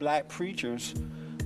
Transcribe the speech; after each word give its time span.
black 0.00 0.26
preachers 0.28 0.94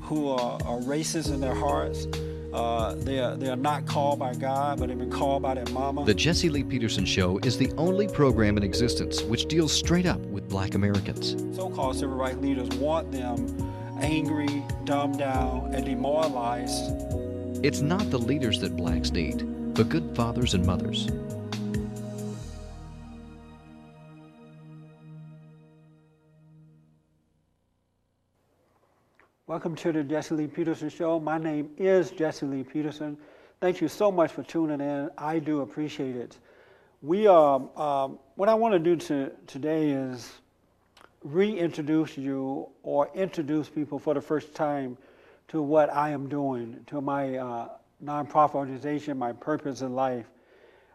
who 0.00 0.30
are, 0.30 0.52
are 0.64 0.78
racist 0.82 1.34
in 1.34 1.40
their 1.40 1.54
hearts. 1.54 2.06
Uh, 2.52 2.94
they, 2.98 3.18
are, 3.18 3.36
they 3.36 3.48
are 3.48 3.56
not 3.56 3.84
called 3.84 4.20
by 4.20 4.32
God, 4.32 4.78
but 4.78 4.88
they've 4.88 4.96
been 4.96 5.10
called 5.10 5.42
by 5.42 5.54
their 5.54 5.66
mama. 5.66 6.04
The 6.04 6.14
Jesse 6.14 6.48
Lee 6.48 6.62
Peterson 6.62 7.04
Show 7.04 7.38
is 7.38 7.58
the 7.58 7.72
only 7.72 8.06
program 8.06 8.56
in 8.56 8.62
existence 8.62 9.22
which 9.22 9.46
deals 9.46 9.72
straight 9.72 10.06
up 10.06 10.20
with 10.20 10.48
black 10.48 10.76
Americans. 10.76 11.32
So 11.56 11.68
called 11.68 11.96
civil 11.96 12.16
rights 12.16 12.38
leaders 12.38 12.68
want 12.78 13.10
them 13.10 13.72
angry, 14.00 14.64
dumbed 14.84 15.18
down, 15.18 15.74
and 15.74 15.84
demoralized. 15.84 16.92
It's 17.64 17.80
not 17.80 18.08
the 18.10 18.18
leaders 18.18 18.60
that 18.60 18.76
blacks 18.76 19.10
need, 19.10 19.74
but 19.74 19.88
good 19.88 20.14
fathers 20.14 20.54
and 20.54 20.64
mothers. 20.64 21.08
Welcome 29.54 29.76
to 29.76 29.92
the 29.92 30.02
Jesse 30.02 30.34
Lee 30.34 30.46
Peterson 30.48 30.88
Show. 30.88 31.20
My 31.20 31.38
name 31.38 31.70
is 31.78 32.10
Jesse 32.10 32.44
Lee 32.44 32.64
Peterson. 32.64 33.16
Thank 33.60 33.80
you 33.80 33.86
so 33.86 34.10
much 34.10 34.32
for 34.32 34.42
tuning 34.42 34.80
in. 34.80 35.08
I 35.16 35.38
do 35.38 35.60
appreciate 35.60 36.16
it. 36.16 36.36
We 37.02 37.28
are, 37.28 37.62
um, 37.78 38.18
what 38.34 38.48
I 38.48 38.54
want 38.54 38.72
to 38.72 38.80
do 38.80 38.96
to, 38.96 39.30
today 39.46 39.90
is 39.90 40.28
reintroduce 41.22 42.18
you 42.18 42.66
or 42.82 43.08
introduce 43.14 43.68
people 43.68 44.00
for 44.00 44.12
the 44.12 44.20
first 44.20 44.56
time 44.56 44.98
to 45.46 45.62
what 45.62 45.88
I 45.94 46.10
am 46.10 46.28
doing, 46.28 46.80
to 46.88 47.00
my 47.00 47.36
uh, 47.36 47.68
nonprofit 48.04 48.56
organization, 48.56 49.16
my 49.16 49.30
purpose 49.34 49.82
in 49.82 49.94
life. 49.94 50.26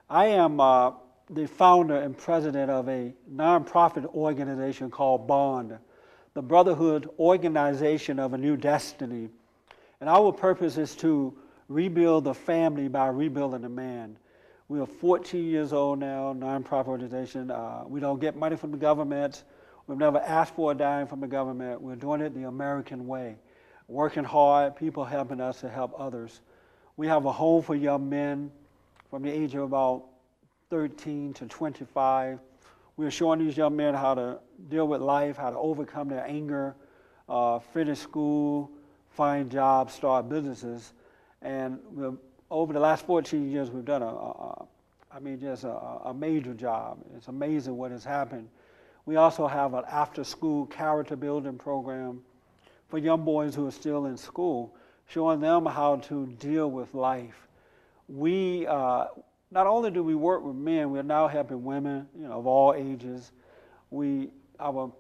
I 0.10 0.26
am 0.26 0.60
uh, 0.60 0.92
the 1.30 1.48
founder 1.48 1.96
and 1.96 2.18
president 2.18 2.70
of 2.70 2.90
a 2.90 3.14
nonprofit 3.34 4.06
organization 4.08 4.92
called 4.92 5.28
Bond 5.28 5.80
the 6.34 6.42
Brotherhood 6.42 7.10
Organization 7.18 8.20
of 8.20 8.34
a 8.34 8.38
New 8.38 8.56
Destiny. 8.56 9.30
And 10.00 10.10
our 10.10 10.32
purpose 10.32 10.78
is 10.78 10.96
to 10.98 11.34
rebuild 11.68 12.24
the 12.24 12.34
family 12.34 12.88
by 12.88 13.08
rebuilding 13.08 13.62
the 13.62 13.70
man. 13.70 14.18
We 14.68 14.80
are 14.80 14.86
14 14.86 15.44
years 15.44 15.74
old 15.74 16.00
now, 16.00 16.34
nonprofit 16.34 16.88
organization. 16.88 17.50
Uh, 17.50 17.84
we 17.88 18.00
don't 18.00 18.22
get 18.22 18.36
money 18.36 18.56
from 18.56 18.72
the 18.72 18.78
government. 18.78 19.44
We've 19.88 19.98
never 19.98 20.20
asked 20.20 20.56
for 20.56 20.72
a 20.72 20.76
dime 20.76 21.08
from 21.08 21.20
the 21.20 21.28
government. 21.28 21.82
We're 21.82 21.96
doing 21.96 22.22
it 22.22 22.36
the 22.36 22.48
American 22.48 23.08
way, 23.08 23.36
working 23.88 24.24
hard, 24.24 24.76
people 24.76 25.04
helping 25.04 25.42
us 25.42 25.62
to 25.62 25.70
help 25.70 25.94
others. 25.98 26.42
We 26.96 27.08
have 27.08 27.26
a 27.26 27.32
home 27.32 27.64
for 27.64 27.74
young 27.74 28.08
men 28.08 28.52
from 29.10 29.24
the 29.24 29.32
age 29.32 29.56
of 29.56 29.64
about 29.64 30.06
13 30.70 31.34
to 31.34 31.48
25 31.48 32.40
we 33.00 33.06
are 33.06 33.12
showing 33.12 33.40
these 33.40 33.56
young 33.56 33.78
men 33.78 33.94
how 33.94 34.14
to 34.14 34.40
deal 34.68 34.86
with 34.86 35.00
life, 35.00 35.38
how 35.38 35.50
to 35.50 35.58
overcome 35.58 36.10
their 36.10 36.28
anger, 36.28 36.76
uh, 37.30 37.58
finish 37.58 37.98
school, 37.98 38.70
find 39.12 39.50
jobs, 39.50 39.94
start 39.94 40.28
businesses. 40.28 40.92
And 41.42 41.80
over 42.52 42.74
the 42.74 42.80
last 42.82 43.06
14 43.06 43.50
years, 43.50 43.72
we've 43.72 43.86
done 43.86 44.02
a, 44.02 44.06
a 44.06 44.66
I 45.14 45.20
mean, 45.20 45.40
just 45.40 45.64
a, 45.64 45.70
a, 45.70 46.14
major 46.14 46.54
job. 46.54 46.98
It's 47.16 47.30
amazing 47.30 47.78
what 47.78 47.92
has 47.92 48.04
happened. 48.04 48.50
We 49.06 49.16
also 49.16 49.48
have 49.48 49.74
an 49.76 49.86
after 49.90 50.26
school 50.26 50.66
character 50.66 51.16
building 51.16 51.58
program 51.58 52.20
for 52.90 52.98
young 52.98 53.24
boys 53.24 53.56
who 53.56 53.66
are 53.66 53.72
still 53.72 54.08
in 54.08 54.18
school, 54.18 54.76
showing 55.08 55.40
them 55.40 55.66
how 55.66 55.96
to 56.10 56.28
deal 56.38 56.70
with 56.70 56.94
life. 56.94 57.48
We, 58.10 58.68
uh, 58.68 59.06
not 59.52 59.68
only 59.68 59.90
do 59.90 60.04
we 60.04 60.16
work 60.16 60.44
with 60.44 60.56
men, 60.56 60.92
we're 60.92 61.04
now 61.04 61.28
helping 61.28 61.64
women, 61.64 62.08
you 62.16 62.28
know, 62.28 62.34
of 62.34 62.46
all 62.46 62.74
ages. 62.74 63.32
We, 63.90 64.30
our 64.60 64.92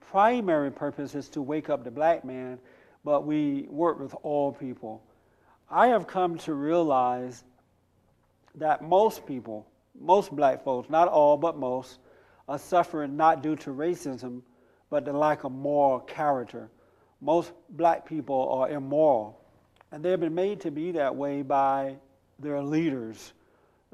primary 0.00 0.70
purpose 0.70 1.14
is 1.14 1.28
to 1.30 1.42
wake 1.42 1.68
up 1.68 1.84
the 1.84 1.90
black 1.90 2.24
man, 2.24 2.58
but 3.04 3.26
we 3.26 3.66
work 3.68 4.00
with 4.00 4.14
all 4.22 4.52
people. 4.52 5.02
I 5.70 5.88
have 5.88 6.06
come 6.06 6.38
to 6.38 6.54
realize 6.54 7.44
that 8.54 8.82
most 8.82 9.26
people, 9.26 9.66
most 9.98 10.34
black 10.34 10.64
folks, 10.64 10.88
not 10.88 11.08
all, 11.08 11.36
but 11.36 11.58
most, 11.58 11.98
are 12.48 12.58
suffering 12.58 13.16
not 13.16 13.42
due 13.42 13.56
to 13.56 13.70
racism, 13.70 14.42
but 14.90 15.04
the 15.04 15.12
lack 15.12 15.44
of 15.44 15.52
moral 15.52 16.00
character. 16.00 16.70
Most 17.20 17.52
black 17.70 18.06
people 18.06 18.48
are 18.50 18.70
immoral, 18.70 19.38
and 19.90 20.02
they've 20.02 20.18
been 20.18 20.34
made 20.34 20.60
to 20.62 20.70
be 20.70 20.92
that 20.92 21.14
way 21.14 21.42
by 21.42 21.96
their 22.38 22.62
leaders 22.62 23.32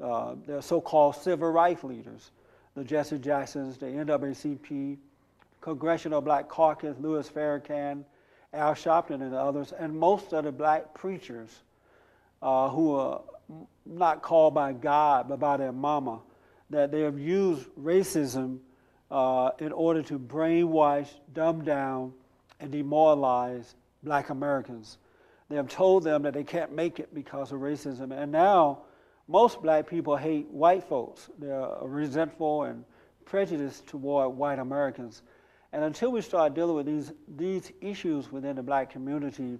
uh, 0.01 0.35
the 0.45 0.61
so-called 0.61 1.15
civil 1.15 1.51
rights 1.51 1.83
leaders, 1.83 2.31
the 2.75 2.83
Jesse 2.83 3.17
Jacksons, 3.17 3.77
the 3.77 3.87
NAACP, 3.87 4.97
Congressional 5.61 6.21
Black 6.21 6.47
Caucus, 6.47 6.95
Louis 6.99 7.27
Farrakhan, 7.29 8.03
Al 8.53 8.73
Sharpton, 8.73 9.21
and 9.21 9.33
others, 9.33 9.73
and 9.77 9.93
most 9.97 10.33
of 10.33 10.45
the 10.45 10.51
black 10.51 10.93
preachers 10.93 11.49
uh, 12.41 12.69
who 12.69 12.95
are 12.95 13.21
not 13.85 14.21
called 14.21 14.53
by 14.53 14.73
God 14.73 15.27
but 15.27 15.39
by 15.39 15.57
their 15.57 15.71
mama, 15.71 16.21
that 16.69 16.91
they 16.91 17.01
have 17.01 17.19
used 17.19 17.67
racism 17.79 18.59
uh, 19.11 19.51
in 19.59 19.71
order 19.71 20.01
to 20.03 20.19
brainwash, 20.19 21.07
dumb 21.33 21.63
down, 21.63 22.13
and 22.59 22.71
demoralize 22.71 23.75
black 24.03 24.29
Americans. 24.29 24.97
They 25.49 25.55
have 25.55 25.67
told 25.67 26.03
them 26.03 26.21
that 26.23 26.33
they 26.33 26.43
can't 26.43 26.71
make 26.71 26.99
it 26.99 27.13
because 27.13 27.51
of 27.51 27.59
racism. 27.59 28.11
And 28.11 28.31
now 28.31 28.79
most 29.29 29.61
black 29.61 29.87
people 29.87 30.17
hate 30.17 30.47
white 30.47 30.83
folks. 30.83 31.29
They're 31.37 31.69
resentful 31.83 32.63
and 32.63 32.83
prejudiced 33.25 33.85
toward 33.85 34.35
white 34.35 34.57
Americans. 34.57 35.21
And 35.71 35.83
until 35.83 36.11
we 36.11 36.21
start 36.21 36.55
dealing 36.55 36.75
with 36.75 36.87
these, 36.87 37.13
these 37.37 37.71
issues 37.79 38.31
within 38.31 38.55
the 38.55 38.63
black 38.63 38.89
community, 38.89 39.59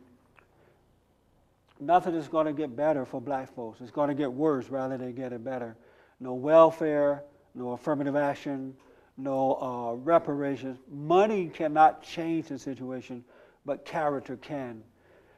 nothing 1.80 2.16
is 2.16 2.28
going 2.28 2.48
to 2.48 2.52
get 2.52 2.76
better 2.76 3.06
for 3.06 3.22
black 3.22 3.54
folks. 3.54 3.80
It's 3.80 3.92
going 3.92 4.08
to 4.08 4.16
get 4.16 4.34
worse 4.34 4.70
rather 4.70 4.98
than 4.98 5.14
getting 5.14 5.44
better. 5.44 5.76
No 6.20 6.34
welfare, 6.34 7.24
no 7.54 7.74
affirmative 7.74 8.16
action, 8.16 8.76
no 9.18 9.54
uh, 9.62 9.94
reparations. 9.98 10.80
Money 10.92 11.48
cannot 11.48 12.02
change 12.02 12.48
the 12.48 12.58
situation, 12.58 13.24
but 13.68 13.86
character 13.86 14.36
can. 14.36 14.82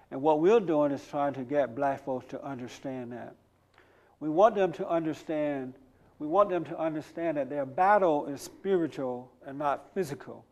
And 0.09 0.21
what 0.21 0.39
we're 0.39 0.61
doing 0.61 0.93
is 0.93 1.05
trying 1.05 1.33
to 1.33 1.43
get 1.43 1.75
black 1.75 2.05
folks 2.05 2.27
to 2.27 2.41
understand 2.41 3.11
that. 3.11 3.35
We 4.21 4.29
want 4.29 4.55
them 4.55 4.71
to 4.73 4.87
understand, 4.87 5.73
we 6.19 6.27
want 6.27 6.49
them 6.49 6.63
to 6.65 6.79
understand 6.79 7.37
that 7.37 7.49
their 7.49 7.65
battle 7.65 8.27
is 8.27 8.39
spiritual 8.39 9.31
and 9.45 9.57
not 9.57 9.93
physical. 9.93 10.45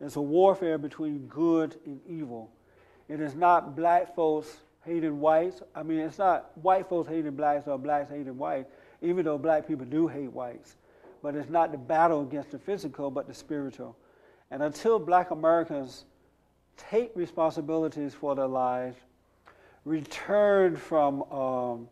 It's 0.00 0.16
a 0.16 0.20
warfare 0.20 0.76
between 0.76 1.28
good 1.28 1.76
and 1.86 2.00
evil. 2.06 2.50
It 3.08 3.20
is 3.20 3.36
not 3.36 3.76
black 3.76 4.16
folks 4.16 4.58
hating 4.84 5.20
whites. 5.20 5.62
I 5.74 5.84
mean, 5.84 6.00
it's 6.00 6.18
not 6.18 6.50
white 6.58 6.88
folks 6.88 7.08
hating 7.08 7.36
blacks 7.36 7.68
or 7.68 7.78
blacks 7.78 8.10
hating 8.10 8.36
whites, 8.36 8.68
even 9.00 9.24
though 9.24 9.38
black 9.38 9.68
people 9.68 9.86
do 9.86 10.08
hate 10.08 10.32
whites. 10.32 10.74
But 11.22 11.36
it's 11.36 11.48
not 11.48 11.70
the 11.70 11.78
battle 11.78 12.22
against 12.22 12.50
the 12.50 12.58
physical, 12.58 13.08
but 13.08 13.28
the 13.28 13.34
spiritual. 13.34 13.96
And 14.50 14.64
until 14.64 14.98
black 14.98 15.30
Americans 15.30 16.06
take 16.76 17.12
responsibilities 17.14 18.14
for 18.14 18.34
their 18.34 18.48
lives, 18.48 18.96
return 19.84 20.74
from 20.74 21.22
um, 21.30 21.88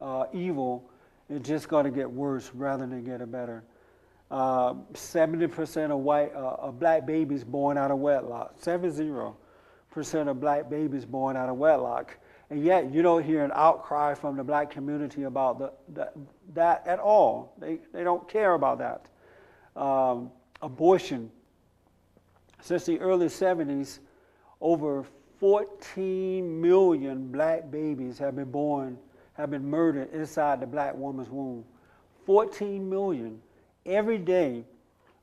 uh, 0.00 0.24
evil, 0.32 0.90
it's 1.28 1.46
just 1.46 1.68
going 1.68 1.84
to 1.84 1.90
get 1.90 2.10
worse 2.10 2.50
rather 2.54 2.86
than 2.86 3.04
get 3.04 3.30
better. 3.30 3.62
Uh, 4.30 4.74
70% 4.92 5.90
of 5.90 5.98
white 5.98 6.32
uh, 6.34 6.56
of 6.58 6.78
black 6.78 7.06
babies 7.06 7.42
born 7.42 7.76
out 7.76 7.90
of 7.90 7.98
wedlock. 7.98 8.60
70% 8.60 9.34
of 10.28 10.40
black 10.40 10.70
babies 10.70 11.04
born 11.04 11.36
out 11.36 11.48
of 11.48 11.56
wedlock. 11.56 12.16
And 12.50 12.64
yet 12.64 12.92
you 12.92 13.02
don't 13.02 13.24
hear 13.24 13.44
an 13.44 13.52
outcry 13.54 14.14
from 14.14 14.36
the 14.36 14.44
black 14.44 14.70
community 14.70 15.24
about 15.24 15.58
the, 15.58 15.72
the 15.94 16.10
that 16.54 16.84
at 16.86 16.98
all. 16.98 17.54
They, 17.58 17.78
they 17.92 18.02
don't 18.02 18.28
care 18.28 18.54
about 18.54 18.78
that. 18.78 19.80
Um, 19.80 20.30
abortion. 20.62 21.30
Since 22.60 22.84
the 22.84 22.98
early 23.00 23.26
70s, 23.26 24.00
over 24.60 25.04
14 25.38 26.60
million 26.60 27.32
black 27.32 27.70
babies 27.70 28.18
have 28.18 28.36
been 28.36 28.50
born 28.50 28.98
have 29.40 29.50
been 29.50 29.68
murdered 29.68 30.12
inside 30.12 30.60
the 30.60 30.66
black 30.66 30.94
woman's 30.94 31.30
womb. 31.30 31.64
14 32.26 32.88
million. 32.88 33.40
Every 33.86 34.18
day, 34.18 34.64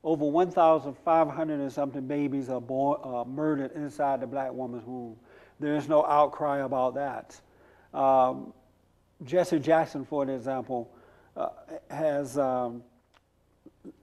over 0.03 0.25
1,500 0.25 1.59
and 1.59 1.71
something 1.71 2.07
babies 2.07 2.49
are 2.49 2.61
born, 2.61 2.99
uh, 3.03 3.23
murdered 3.25 3.71
inside 3.73 4.21
the 4.21 4.27
black 4.27 4.51
woman's 4.51 4.85
womb. 4.85 5.15
There's 5.59 5.87
no 5.87 6.05
outcry 6.05 6.59
about 6.59 6.95
that. 6.95 7.39
Um, 7.93 8.53
Jesse 9.23 9.59
Jackson, 9.59 10.05
for 10.05 10.23
an 10.23 10.29
example, 10.29 10.91
uh, 11.35 11.49
has 11.89 12.37
um, 12.37 12.83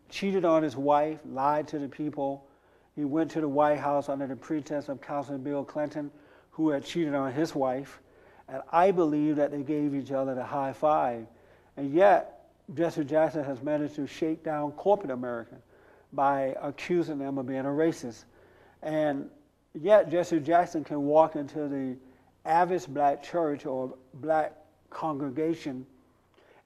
cheated 0.09 0.45
on 0.45 0.63
his 0.63 0.77
wife, 0.77 1.19
lied 1.25 1.67
to 1.69 1.79
the 1.79 1.89
people. 1.89 2.47
He 2.95 3.05
went 3.05 3.31
to 3.33 3.41
the 3.41 3.49
White 3.49 3.79
House 3.79 4.09
under 4.09 4.27
the 4.27 4.37
pretense 4.37 4.89
of 4.89 5.01
counseling 5.01 5.43
Bill 5.43 5.65
Clinton, 5.65 6.11
who 6.51 6.71
had 6.71 6.85
cheated 6.85 7.15
on 7.15 7.33
his 7.33 7.55
wife. 7.55 8.01
And 8.49 8.63
I 8.73 8.91
believe 8.91 9.37
that 9.37 9.51
they 9.51 9.63
gave 9.63 9.95
each 9.95 10.13
other 10.13 10.35
the 10.35 10.45
high 10.45 10.73
five. 10.73 11.27
And 11.77 11.93
yet, 11.93 12.45
Jesse 12.75 13.05
Jackson 13.05 13.45
has 13.45 13.63
managed 13.63 13.97
to 13.97 14.07
shake 14.07 14.43
down 14.45 14.73
corporate 14.73 15.11
America 15.11 15.57
by 16.13 16.55
accusing 16.63 17.19
them 17.19 17.39
of 17.39 17.47
being 17.47 17.61
a 17.61 17.65
racist. 17.65 18.25
And 18.83 19.29
yet 19.75 20.11
Jesse 20.11 20.41
Jackson 20.41 20.85
can 20.85 21.03
walk 21.03 21.37
into 21.37 21.69
the 21.69 21.97
average 22.45 22.87
black 22.87 23.23
church 23.23 23.67
or 23.67 23.95
black 24.15 24.53
congregation 24.91 25.87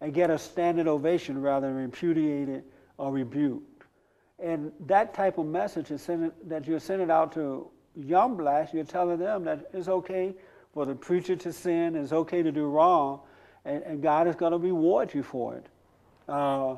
and 0.00 0.12
get 0.14 0.30
a 0.30 0.38
standing 0.38 0.86
ovation 0.86 1.40
rather 1.40 1.66
than 1.66 1.76
repudiated 1.76 2.64
or 2.98 3.12
rebuked. 3.12 3.84
And 4.38 4.70
that 4.86 5.14
type 5.14 5.38
of 5.38 5.46
message 5.46 5.90
sending, 6.00 6.30
that 6.46 6.66
you're 6.66 6.78
sending 6.78 7.10
out 7.10 7.32
to 7.32 7.68
young 7.96 8.36
blacks, 8.36 8.72
you're 8.72 8.84
telling 8.84 9.18
them 9.18 9.44
that 9.44 9.68
it's 9.72 9.88
okay 9.88 10.34
for 10.72 10.86
the 10.86 10.94
preacher 10.94 11.36
to 11.36 11.52
sin, 11.52 11.96
it's 11.96 12.12
okay 12.12 12.42
to 12.42 12.52
do 12.52 12.66
wrong, 12.66 13.20
and, 13.64 13.82
and 13.82 14.02
God 14.02 14.26
is 14.28 14.36
going 14.36 14.52
to 14.52 14.58
reward 14.58 15.14
you 15.14 15.22
for 15.22 15.56
it. 15.56 15.66
Uh, 16.28 16.76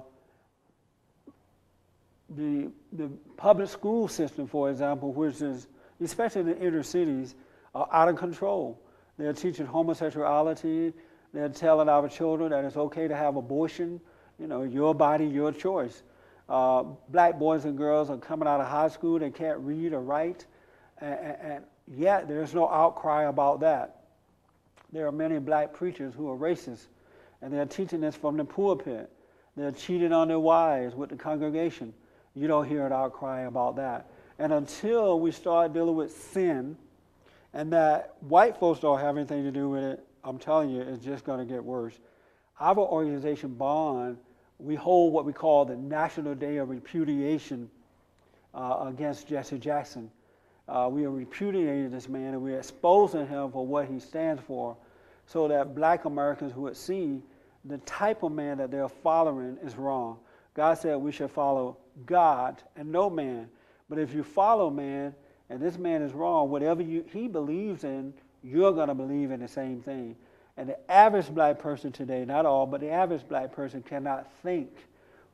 the, 2.36 2.70
the 2.92 3.08
public 3.36 3.68
school 3.68 4.08
system, 4.08 4.46
for 4.46 4.70
example, 4.70 5.12
which 5.12 5.42
is, 5.42 5.66
especially 6.00 6.42
in 6.42 6.46
the 6.46 6.58
inner 6.58 6.82
cities, 6.82 7.34
are 7.74 7.88
out 7.92 8.08
of 8.08 8.16
control. 8.16 8.80
They're 9.18 9.32
teaching 9.32 9.66
homosexuality. 9.66 10.92
They're 11.32 11.48
telling 11.48 11.88
our 11.88 12.08
children 12.08 12.50
that 12.50 12.64
it's 12.64 12.76
okay 12.76 13.08
to 13.08 13.16
have 13.16 13.36
abortion. 13.36 14.00
You 14.38 14.46
know, 14.46 14.62
your 14.62 14.94
body, 14.94 15.26
your 15.26 15.52
choice. 15.52 16.02
Uh, 16.48 16.84
black 17.10 17.38
boys 17.38 17.64
and 17.64 17.76
girls 17.76 18.10
are 18.10 18.16
coming 18.16 18.48
out 18.48 18.60
of 18.60 18.66
high 18.66 18.88
school. 18.88 19.18
They 19.18 19.30
can't 19.30 19.58
read 19.58 19.92
or 19.92 20.00
write. 20.00 20.46
And, 21.00 21.36
and 21.42 21.64
yet, 21.94 22.28
there's 22.28 22.54
no 22.54 22.68
outcry 22.68 23.24
about 23.24 23.60
that. 23.60 24.04
There 24.92 25.06
are 25.06 25.12
many 25.12 25.38
black 25.38 25.72
preachers 25.72 26.14
who 26.14 26.28
are 26.30 26.36
racist, 26.36 26.86
and 27.42 27.52
they're 27.52 27.66
teaching 27.66 28.00
this 28.00 28.16
from 28.16 28.36
the 28.36 28.44
pulpit. 28.44 29.10
They're 29.56 29.72
cheating 29.72 30.12
on 30.12 30.28
their 30.28 30.40
wives 30.40 30.94
with 30.94 31.10
the 31.10 31.16
congregation. 31.16 31.92
You 32.34 32.48
don't 32.48 32.68
hear 32.68 32.86
an 32.86 32.92
outcry 32.92 33.42
about 33.42 33.76
that. 33.76 34.10
And 34.38 34.52
until 34.52 35.20
we 35.20 35.32
start 35.32 35.72
dealing 35.72 35.96
with 35.96 36.16
sin, 36.32 36.76
and 37.52 37.72
that 37.72 38.14
white 38.20 38.56
folks 38.56 38.80
don't 38.80 39.00
have 39.00 39.16
anything 39.16 39.44
to 39.44 39.50
do 39.50 39.68
with 39.68 39.82
it, 39.82 40.06
I'm 40.24 40.38
telling 40.38 40.70
you, 40.70 40.82
it's 40.82 41.04
just 41.04 41.24
going 41.24 41.38
to 41.38 41.44
get 41.44 41.64
worse. 41.64 41.98
Our 42.58 42.78
organization, 42.78 43.54
Bond, 43.54 44.18
we 44.58 44.74
hold 44.74 45.12
what 45.12 45.24
we 45.24 45.32
call 45.32 45.64
the 45.64 45.76
National 45.76 46.34
Day 46.34 46.58
of 46.58 46.68
Repudiation 46.68 47.70
uh, 48.54 48.86
against 48.88 49.28
Jesse 49.28 49.58
Jackson. 49.58 50.10
Uh, 50.70 50.88
we 50.88 51.04
are 51.04 51.10
repudiating 51.10 51.90
this 51.90 52.08
man 52.08 52.32
and 52.32 52.40
we're 52.40 52.58
exposing 52.58 53.26
him 53.26 53.50
for 53.50 53.66
what 53.66 53.86
he 53.86 53.98
stands 53.98 54.40
for 54.40 54.76
so 55.26 55.48
that 55.48 55.74
black 55.74 56.04
Americans 56.04 56.54
would 56.54 56.76
see 56.76 57.20
the 57.64 57.78
type 57.78 58.22
of 58.22 58.30
man 58.30 58.58
that 58.58 58.70
they're 58.70 58.88
following 58.88 59.58
is 59.64 59.76
wrong. 59.76 60.16
God 60.54 60.74
said 60.74 60.96
we 60.96 61.10
should 61.10 61.30
follow 61.30 61.76
God 62.06 62.62
and 62.76 62.90
no 62.90 63.10
man. 63.10 63.48
But 63.88 63.98
if 63.98 64.14
you 64.14 64.22
follow 64.22 64.70
man 64.70 65.12
and 65.48 65.60
this 65.60 65.76
man 65.76 66.02
is 66.02 66.12
wrong, 66.12 66.50
whatever 66.50 66.82
you, 66.82 67.04
he 67.12 67.26
believes 67.26 67.82
in, 67.82 68.14
you're 68.44 68.72
going 68.72 68.88
to 68.88 68.94
believe 68.94 69.32
in 69.32 69.40
the 69.40 69.48
same 69.48 69.80
thing. 69.80 70.14
And 70.56 70.68
the 70.68 70.90
average 70.90 71.30
black 71.30 71.58
person 71.58 71.90
today, 71.90 72.24
not 72.24 72.46
all, 72.46 72.64
but 72.64 72.80
the 72.80 72.90
average 72.90 73.26
black 73.26 73.50
person 73.50 73.82
cannot 73.82 74.30
think 74.44 74.70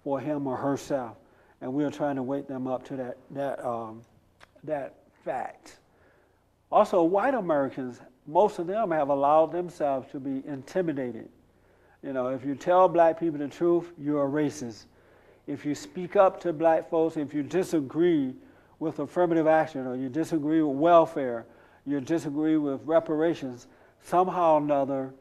for 0.02 0.18
him 0.18 0.46
or 0.46 0.56
herself. 0.56 1.18
And 1.60 1.74
we're 1.74 1.90
trying 1.90 2.16
to 2.16 2.22
wake 2.22 2.48
them 2.48 2.66
up 2.66 2.86
to 2.88 2.96
that, 2.96 3.18
that, 3.32 3.62
um, 3.62 4.00
that 4.64 4.94
fact. 5.26 5.78
Also, 6.72 7.02
white 7.02 7.34
Americans, 7.34 8.00
most 8.26 8.58
of 8.58 8.66
them 8.66 8.90
have 8.90 9.10
allowed 9.10 9.52
themselves 9.52 10.10
to 10.12 10.18
be 10.18 10.42
intimidated. 10.46 11.28
You 12.02 12.12
know, 12.12 12.28
if 12.28 12.44
you 12.44 12.54
tell 12.54 12.88
black 12.88 13.20
people 13.20 13.38
the 13.38 13.48
truth, 13.48 13.92
you're 13.98 14.24
a 14.24 14.30
racist 14.30 14.86
if 15.46 15.64
you 15.64 15.74
speak 15.74 16.16
up 16.16 16.40
to 16.40 16.52
black 16.52 16.90
folks, 16.90 17.16
if 17.16 17.32
you 17.32 17.42
disagree 17.42 18.34
with 18.78 18.98
affirmative 18.98 19.46
action 19.46 19.86
or 19.86 19.96
you 19.96 20.08
disagree 20.08 20.60
with 20.60 20.76
welfare, 20.76 21.46
you 21.86 22.00
disagree 22.00 22.56
with 22.56 22.80
reparations, 22.84 23.68
somehow 24.02 24.54
or 24.54 24.58
another 24.58 25.14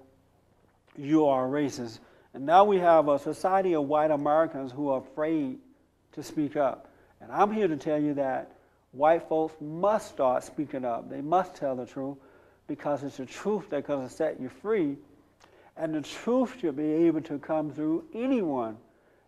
you 0.98 1.26
are 1.26 1.48
racist. 1.48 2.00
And 2.34 2.46
now 2.46 2.66
we 2.66 2.80
have 2.80 3.08
a 3.08 3.20
society 3.20 3.76
of 3.76 3.84
white 3.84 4.12
Americans 4.12 4.72
who 4.72 4.90
are 4.90 5.00
afraid 5.00 5.60
to 6.14 6.24
speak 6.24 6.58
up. 6.58 6.90
And 7.22 7.32
I'm 7.32 7.52
here 7.52 7.68
to 7.68 7.78
tell 7.78 8.02
you 8.02 8.14
that 8.16 8.52
white 8.96 9.28
folks 9.28 9.56
must 9.62 10.10
start 10.10 10.44
speaking 10.44 10.86
up. 10.86 11.10
They 11.10 11.22
must 11.22 11.56
tell 11.56 11.76
the 11.76 11.86
truth 11.86 12.18
because 12.68 13.04
it's 13.04 13.18
the 13.18 13.26
truth 13.26 13.66
that's 13.70 13.86
going 13.86 14.08
to 14.08 14.14
set 14.14 14.40
you 14.40 14.50
free. 14.50 14.98
And 15.78 15.94
the 15.94 16.02
truth 16.02 16.60
should 16.60 16.78
be 16.78 16.92
able 16.92 17.22
to 17.22 17.38
come 17.38 17.72
through 17.72 18.06
anyone 18.14 18.78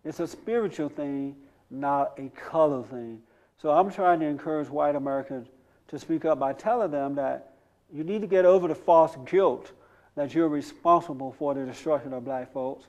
it's 0.07 0.21
a 0.21 0.27
spiritual 0.27 0.87
thing, 0.87 1.35
not 1.69 2.13
a 2.17 2.29
color 2.29 2.81
thing. 2.81 3.21
So 3.61 3.71
I'm 3.71 3.91
trying 3.91 4.21
to 4.21 4.25
encourage 4.25 4.69
white 4.69 4.95
Americans 4.95 5.49
to 5.89 5.99
speak 5.99 6.23
up 6.23 6.39
by 6.39 6.53
telling 6.53 6.91
them 6.91 7.15
that 7.15 7.55
you 7.93 8.05
need 8.05 8.21
to 8.21 8.27
get 8.27 8.45
over 8.45 8.69
the 8.69 8.75
false 8.75 9.17
guilt 9.25 9.73
that 10.15 10.33
you're 10.33 10.47
responsible 10.47 11.35
for 11.37 11.53
the 11.53 11.65
destruction 11.65 12.13
of 12.13 12.23
black 12.23 12.53
folks 12.53 12.85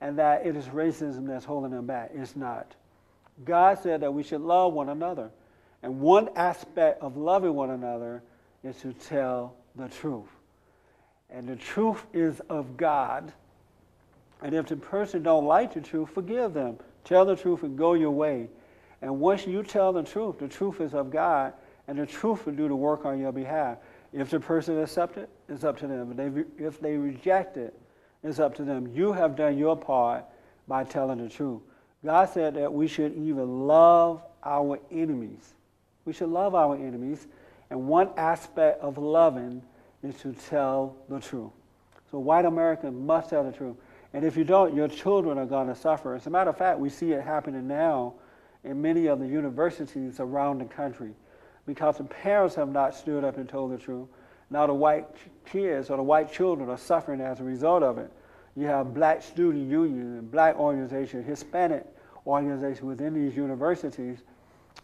and 0.00 0.16
that 0.18 0.46
it 0.46 0.54
is 0.54 0.66
racism 0.66 1.26
that's 1.26 1.44
holding 1.44 1.72
them 1.72 1.86
back. 1.86 2.12
It's 2.14 2.36
not. 2.36 2.76
God 3.44 3.78
said 3.82 4.00
that 4.02 4.14
we 4.14 4.22
should 4.22 4.40
love 4.40 4.72
one 4.72 4.90
another. 4.90 5.30
And 5.82 6.00
one 6.00 6.28
aspect 6.36 7.02
of 7.02 7.16
loving 7.16 7.54
one 7.54 7.70
another 7.70 8.22
is 8.62 8.76
to 8.82 8.92
tell 8.92 9.54
the 9.76 9.88
truth. 9.88 10.28
And 11.30 11.48
the 11.48 11.56
truth 11.56 12.04
is 12.12 12.40
of 12.50 12.76
God. 12.76 13.32
And 14.42 14.54
if 14.54 14.66
the 14.66 14.76
person 14.76 15.22
don't 15.22 15.46
like 15.46 15.74
the 15.74 15.80
truth, 15.80 16.10
forgive 16.10 16.54
them. 16.54 16.78
Tell 17.04 17.24
the 17.24 17.36
truth 17.36 17.62
and 17.62 17.78
go 17.78 17.94
your 17.94 18.10
way. 18.10 18.48
And 19.02 19.20
once 19.20 19.46
you 19.46 19.62
tell 19.62 19.92
the 19.92 20.02
truth, 20.02 20.38
the 20.38 20.48
truth 20.48 20.80
is 20.80 20.94
of 20.94 21.10
God, 21.10 21.54
and 21.88 21.98
the 21.98 22.06
truth 22.06 22.44
will 22.44 22.52
do 22.52 22.68
the 22.68 22.76
work 22.76 23.04
on 23.04 23.18
your 23.18 23.32
behalf. 23.32 23.78
If 24.12 24.30
the 24.30 24.40
person 24.40 24.80
accepts 24.80 25.16
it, 25.16 25.28
it's 25.48 25.64
up 25.64 25.78
to 25.78 25.86
them. 25.86 26.10
If 26.10 26.16
they, 26.16 26.64
if 26.64 26.80
they 26.80 26.96
reject 26.96 27.56
it, 27.56 27.74
it's 28.22 28.38
up 28.38 28.54
to 28.56 28.64
them. 28.64 28.90
You 28.94 29.12
have 29.12 29.36
done 29.36 29.56
your 29.56 29.76
part 29.76 30.24
by 30.68 30.84
telling 30.84 31.22
the 31.22 31.28
truth. 31.28 31.62
God 32.04 32.28
said 32.28 32.54
that 32.54 32.72
we 32.72 32.86
should 32.86 33.14
even 33.14 33.66
love 33.66 34.22
our 34.44 34.78
enemies. 34.90 35.54
We 36.04 36.12
should 36.12 36.28
love 36.30 36.54
our 36.54 36.74
enemies. 36.74 37.26
And 37.70 37.86
one 37.86 38.10
aspect 38.16 38.80
of 38.80 38.98
loving 38.98 39.62
is 40.02 40.16
to 40.22 40.32
tell 40.32 40.96
the 41.08 41.20
truth. 41.20 41.52
So 42.10 42.18
white 42.18 42.44
Americans 42.44 42.94
must 42.94 43.30
tell 43.30 43.44
the 43.44 43.52
truth. 43.52 43.76
And 44.12 44.24
if 44.24 44.36
you 44.36 44.44
don't, 44.44 44.74
your 44.74 44.88
children 44.88 45.38
are 45.38 45.46
going 45.46 45.68
to 45.68 45.74
suffer. 45.74 46.14
As 46.14 46.26
a 46.26 46.30
matter 46.30 46.50
of 46.50 46.58
fact, 46.58 46.80
we 46.80 46.88
see 46.88 47.12
it 47.12 47.22
happening 47.22 47.68
now 47.68 48.14
in 48.64 48.82
many 48.82 49.06
of 49.06 49.20
the 49.20 49.26
universities 49.26 50.18
around 50.18 50.58
the 50.58 50.64
country 50.64 51.12
because 51.66 51.98
the 51.98 52.04
parents 52.04 52.54
have 52.56 52.68
not 52.68 52.94
stood 52.94 53.22
up 53.22 53.36
and 53.36 53.48
told 53.48 53.72
the 53.72 53.78
truth. 53.78 54.08
Now 54.50 54.66
the 54.66 54.74
white 54.74 55.06
kids 55.46 55.90
or 55.90 55.96
the 55.96 56.02
white 56.02 56.32
children 56.32 56.68
are 56.68 56.78
suffering 56.78 57.20
as 57.20 57.38
a 57.38 57.44
result 57.44 57.84
of 57.84 57.98
it. 57.98 58.10
You 58.56 58.66
have 58.66 58.92
black 58.92 59.22
student 59.22 59.70
unions 59.70 60.18
and 60.18 60.30
black 60.30 60.56
organizations, 60.56 61.24
Hispanic 61.24 61.86
organizations 62.26 62.82
within 62.82 63.14
these 63.14 63.36
universities, 63.36 64.18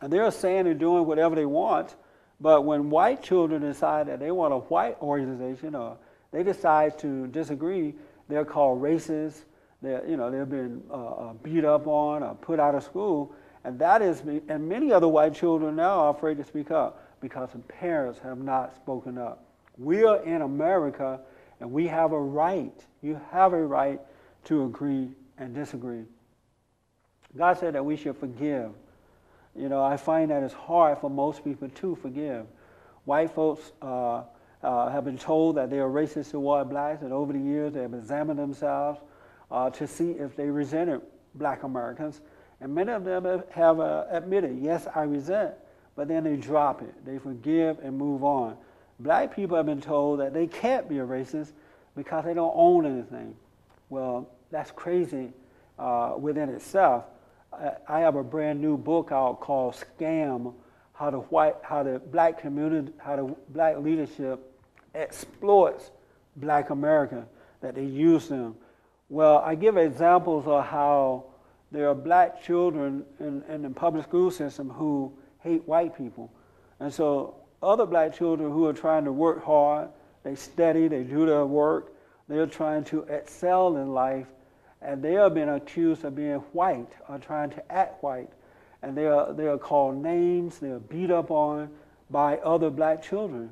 they're 0.02 0.30
saying 0.30 0.66
and 0.66 0.78
doing 0.78 1.06
whatever 1.06 1.34
they 1.34 1.46
want. 1.46 1.94
But 2.40 2.64
when 2.64 2.90
white 2.90 3.22
children 3.22 3.62
decide 3.62 4.08
that 4.08 4.20
they 4.20 4.30
want 4.30 4.52
a 4.52 4.58
white 4.58 5.00
organization 5.00 5.74
or 5.74 5.96
they 6.32 6.42
decide 6.42 6.98
to 6.98 7.26
disagree, 7.28 7.94
they're 8.28 8.44
called 8.44 8.82
racist. 8.82 9.44
They're, 9.80 10.06
you 10.06 10.16
know, 10.16 10.30
they've 10.30 10.48
been 10.48 10.82
uh, 10.90 10.94
uh, 10.94 11.32
beat 11.34 11.64
up 11.64 11.86
on 11.86 12.22
or 12.22 12.34
put 12.34 12.60
out 12.60 12.74
of 12.74 12.82
school. 12.82 13.34
And 13.64 13.78
that 13.78 14.02
is, 14.02 14.20
and 14.48 14.68
many 14.68 14.92
other 14.92 15.08
white 15.08 15.34
children 15.34 15.76
now 15.76 16.00
are 16.00 16.10
afraid 16.10 16.36
to 16.36 16.44
speak 16.44 16.70
up 16.70 17.02
because 17.20 17.50
parents 17.68 18.18
have 18.20 18.38
not 18.38 18.76
spoken 18.76 19.18
up. 19.18 19.44
We 19.78 20.04
are 20.04 20.22
in 20.22 20.42
America 20.42 21.20
and 21.60 21.72
we 21.72 21.86
have 21.86 22.12
a 22.12 22.20
right, 22.20 22.84
you 23.02 23.20
have 23.30 23.52
a 23.52 23.64
right 23.64 24.00
to 24.44 24.64
agree 24.64 25.10
and 25.38 25.54
disagree. 25.54 26.04
God 27.36 27.58
said 27.58 27.74
that 27.74 27.84
we 27.84 27.96
should 27.96 28.16
forgive. 28.16 28.70
You 29.56 29.68
know, 29.68 29.82
I 29.82 29.96
find 29.96 30.30
that 30.30 30.42
it's 30.42 30.54
hard 30.54 30.98
for 30.98 31.08
most 31.08 31.42
people 31.42 31.68
to 31.68 31.96
forgive. 31.96 32.46
White 33.04 33.30
folks 33.30 33.72
uh, 33.80 34.22
uh, 34.62 34.90
have 34.90 35.04
been 35.04 35.16
told 35.16 35.56
that 35.56 35.70
they 35.70 35.78
are 35.78 35.88
racist 35.88 36.32
toward 36.32 36.68
blacks, 36.68 37.02
and 37.02 37.12
over 37.12 37.32
the 37.32 37.38
years 37.38 37.72
they 37.72 37.82
have 37.82 37.94
examined 37.94 38.38
themselves 38.38 39.00
uh, 39.50 39.70
to 39.70 39.86
see 39.86 40.10
if 40.10 40.36
they 40.36 40.50
resented 40.50 41.00
black 41.34 41.62
Americans. 41.62 42.20
And 42.60 42.74
many 42.74 42.92
of 42.92 43.04
them 43.04 43.42
have 43.50 43.80
uh, 43.80 44.04
admitted, 44.10 44.58
yes, 44.60 44.86
I 44.94 45.02
resent, 45.02 45.54
but 45.94 46.08
then 46.08 46.24
they 46.24 46.36
drop 46.36 46.82
it. 46.82 46.94
They 47.04 47.18
forgive 47.18 47.78
and 47.78 47.96
move 47.96 48.24
on. 48.24 48.56
Black 48.98 49.34
people 49.34 49.56
have 49.56 49.66
been 49.66 49.80
told 49.80 50.20
that 50.20 50.34
they 50.34 50.46
can't 50.46 50.88
be 50.88 50.98
a 50.98 51.06
racist 51.06 51.52
because 51.94 52.24
they 52.24 52.34
don't 52.34 52.52
own 52.54 52.86
anything. 52.86 53.34
Well, 53.88 54.28
that's 54.50 54.70
crazy 54.70 55.32
uh, 55.78 56.14
within 56.18 56.48
itself. 56.48 57.04
I, 57.88 58.00
have 58.00 58.16
a 58.16 58.22
brand 58.22 58.60
new 58.60 58.76
book 58.76 59.10
out 59.12 59.40
called 59.40 59.74
Scam 59.74 60.54
how 60.96 61.10
the 61.10 61.18
white, 61.18 61.56
how 61.62 61.82
the 61.82 61.98
black 61.98 62.40
community, 62.40 62.90
how 62.98 63.16
the 63.16 63.36
black 63.50 63.78
leadership 63.78 64.40
exploits 64.94 65.90
black 66.36 66.70
America, 66.70 67.26
that 67.60 67.74
they 67.74 67.84
use 67.84 68.28
them. 68.28 68.56
Well, 69.08 69.38
I 69.38 69.54
give 69.54 69.76
examples 69.76 70.46
of 70.46 70.64
how 70.64 71.26
there 71.70 71.88
are 71.88 71.94
black 71.94 72.42
children 72.42 73.04
in, 73.20 73.42
in 73.48 73.62
the 73.62 73.70
public 73.70 74.04
school 74.04 74.30
system 74.30 74.70
who 74.70 75.12
hate 75.40 75.66
white 75.68 75.96
people. 75.96 76.32
And 76.80 76.92
so 76.92 77.34
other 77.62 77.86
black 77.86 78.14
children 78.14 78.50
who 78.50 78.66
are 78.66 78.72
trying 78.72 79.04
to 79.04 79.12
work 79.12 79.44
hard, 79.44 79.88
they 80.22 80.34
study, 80.34 80.88
they 80.88 81.02
do 81.02 81.26
their 81.26 81.44
work, 81.44 81.92
they're 82.28 82.46
trying 82.46 82.84
to 82.84 83.02
excel 83.02 83.76
in 83.76 83.92
life, 83.92 84.26
and 84.82 85.02
they 85.02 85.16
are 85.16 85.30
being 85.30 85.48
accused 85.48 86.04
of 86.04 86.14
being 86.14 86.36
white 86.52 86.92
or 87.08 87.18
trying 87.18 87.50
to 87.50 87.72
act 87.72 88.02
white. 88.02 88.30
And 88.82 88.96
they 88.96 89.06
are, 89.06 89.32
they 89.32 89.46
are 89.46 89.58
called 89.58 90.02
names, 90.02 90.58
they 90.58 90.70
are 90.70 90.78
beat 90.78 91.10
up 91.10 91.30
on 91.30 91.70
by 92.10 92.36
other 92.38 92.70
black 92.70 93.02
children. 93.02 93.50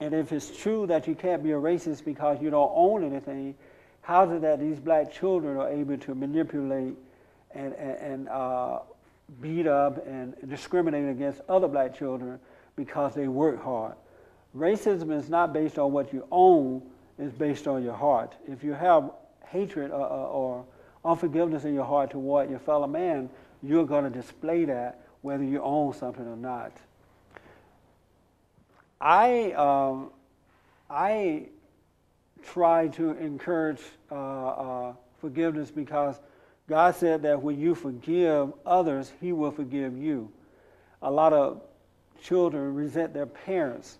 And 0.00 0.14
if 0.14 0.32
it's 0.32 0.56
true 0.56 0.86
that 0.86 1.06
you 1.06 1.14
can't 1.14 1.42
be 1.42 1.52
a 1.52 1.56
racist 1.56 2.04
because 2.04 2.40
you 2.40 2.50
don't 2.50 2.72
own 2.74 3.02
anything, 3.04 3.54
how 4.02 4.24
is 4.24 4.36
it 4.36 4.42
that 4.42 4.60
these 4.60 4.78
black 4.78 5.12
children 5.12 5.56
are 5.56 5.68
able 5.68 5.96
to 5.98 6.14
manipulate 6.14 6.94
and, 7.52 7.72
and, 7.74 7.98
and 7.98 8.28
uh, 8.28 8.80
beat 9.40 9.66
up 9.66 10.06
and 10.06 10.34
discriminate 10.48 11.08
against 11.08 11.40
other 11.48 11.66
black 11.66 11.96
children 11.96 12.38
because 12.76 13.14
they 13.14 13.26
work 13.26 13.62
hard? 13.62 13.94
Racism 14.56 15.12
is 15.12 15.28
not 15.28 15.52
based 15.52 15.78
on 15.78 15.92
what 15.92 16.12
you 16.12 16.26
own, 16.30 16.82
it's 17.18 17.34
based 17.34 17.66
on 17.66 17.82
your 17.82 17.94
heart. 17.94 18.34
If 18.46 18.62
you 18.62 18.74
have 18.74 19.10
hatred 19.50 19.90
or, 19.90 20.06
or 20.06 20.64
unforgiveness 21.04 21.64
in 21.64 21.74
your 21.74 21.84
heart 21.84 22.10
toward 22.10 22.50
your 22.50 22.58
fellow 22.58 22.86
man, 22.86 23.30
you're 23.62 23.86
going 23.86 24.04
to 24.04 24.10
display 24.10 24.64
that 24.64 25.00
whether 25.22 25.44
you 25.44 25.62
own 25.62 25.92
something 25.92 26.26
or 26.26 26.36
not. 26.36 26.72
I, 29.00 29.52
um, 29.52 30.10
I 30.88 31.48
try 32.44 32.88
to 32.88 33.10
encourage 33.12 33.80
uh, 34.10 34.14
uh, 34.14 34.94
forgiveness 35.20 35.70
because 35.70 36.18
God 36.68 36.94
said 36.96 37.22
that 37.22 37.42
when 37.42 37.58
you 37.58 37.74
forgive 37.74 38.52
others, 38.64 39.12
He 39.20 39.32
will 39.32 39.50
forgive 39.50 39.96
you. 39.96 40.30
A 41.02 41.10
lot 41.10 41.32
of 41.32 41.62
children 42.22 42.74
resent 42.74 43.14
their 43.14 43.26
parents, 43.26 43.98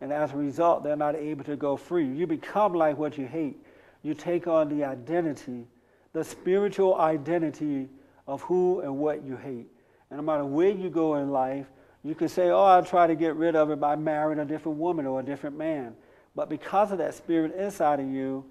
and 0.00 0.12
as 0.12 0.32
a 0.32 0.36
result, 0.36 0.84
they're 0.84 0.96
not 0.96 1.14
able 1.14 1.44
to 1.44 1.56
go 1.56 1.76
free. 1.76 2.06
You 2.06 2.26
become 2.26 2.72
like 2.72 2.96
what 2.96 3.18
you 3.18 3.26
hate. 3.26 3.62
You 4.06 4.14
take 4.14 4.46
on 4.46 4.68
the 4.68 4.84
identity, 4.84 5.66
the 6.12 6.22
spiritual 6.22 6.94
identity 6.94 7.88
of 8.28 8.40
who 8.42 8.78
and 8.78 8.98
what 8.98 9.24
you 9.24 9.36
hate. 9.36 9.66
And 10.10 10.18
no 10.18 10.22
matter 10.22 10.44
where 10.44 10.70
you 10.70 10.90
go 10.90 11.16
in 11.16 11.32
life, 11.32 11.66
you 12.04 12.14
can 12.14 12.28
say, 12.28 12.50
oh, 12.50 12.62
I'll 12.62 12.84
try 12.84 13.08
to 13.08 13.16
get 13.16 13.34
rid 13.34 13.56
of 13.56 13.72
it 13.72 13.80
by 13.80 13.96
marrying 13.96 14.38
a 14.38 14.44
different 14.44 14.78
woman 14.78 15.06
or 15.06 15.18
a 15.18 15.24
different 15.24 15.58
man. 15.58 15.92
But 16.36 16.48
because 16.48 16.92
of 16.92 16.98
that 16.98 17.14
spirit 17.14 17.52
inside 17.56 17.98
of 17.98 18.06
you, 18.06 18.44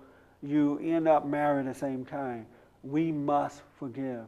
you 0.43 0.77
end 0.83 1.07
up 1.07 1.25
marrying 1.25 1.67
the 1.67 1.74
same 1.74 2.03
kind. 2.03 2.45
We 2.83 3.13
must 3.13 3.62
forgive. 3.79 4.25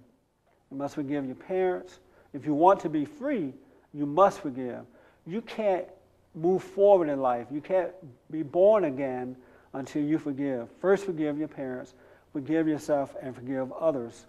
You 0.72 0.78
must 0.78 0.96
forgive 0.96 1.26
your 1.26 1.36
parents. 1.36 2.00
If 2.32 2.46
you 2.46 2.54
want 2.54 2.80
to 2.80 2.90
be 2.90 3.04
free, 3.04 3.54
you 3.94 4.06
must 4.06 4.40
forgive. 4.40 4.86
You 5.26 5.42
can't 5.42 5.88
move 6.34 6.64
forward 6.64 7.10
in 7.10 7.20
life. 7.20 7.48
You 7.52 7.60
can't 7.60 7.92
be 8.32 8.44
born 8.44 8.86
again 8.86 9.36
until 9.74 10.04
you 10.04 10.18
forgive. 10.18 10.70
First, 10.80 11.06
forgive 11.06 11.38
your 11.38 11.48
parents, 11.48 11.94
forgive 12.34 12.68
yourself, 12.68 13.16
and 13.22 13.36
forgive 13.36 13.72
others. 13.74 14.26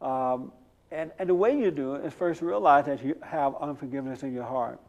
Um, 0.00 0.52
and, 0.90 1.10
and 1.18 1.28
the 1.28 1.34
way 1.34 1.58
you 1.58 1.70
do 1.70 1.94
it 1.94 2.04
is 2.04 2.12
first 2.12 2.42
realize 2.42 2.86
that 2.86 3.04
you 3.04 3.16
have 3.22 3.54
unforgiveness 3.56 4.22
in 4.22 4.32
your 4.32 4.44
heart. 4.44 4.80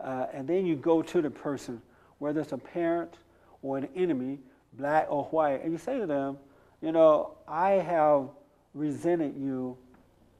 Uh, 0.00 0.26
and 0.32 0.48
then 0.48 0.66
you 0.66 0.76
go 0.76 1.02
to 1.02 1.22
the 1.22 1.30
person, 1.30 1.80
whether 2.18 2.40
it's 2.40 2.52
a 2.52 2.58
parent 2.58 3.14
or 3.62 3.78
an 3.78 3.88
enemy, 3.94 4.38
black 4.74 5.06
or 5.10 5.24
white, 5.24 5.62
and 5.62 5.72
you 5.72 5.78
say 5.78 5.98
to 5.98 6.06
them, 6.06 6.38
you 6.80 6.92
know, 6.92 7.36
I 7.46 7.72
have 7.72 8.28
resented 8.74 9.36
you, 9.36 9.76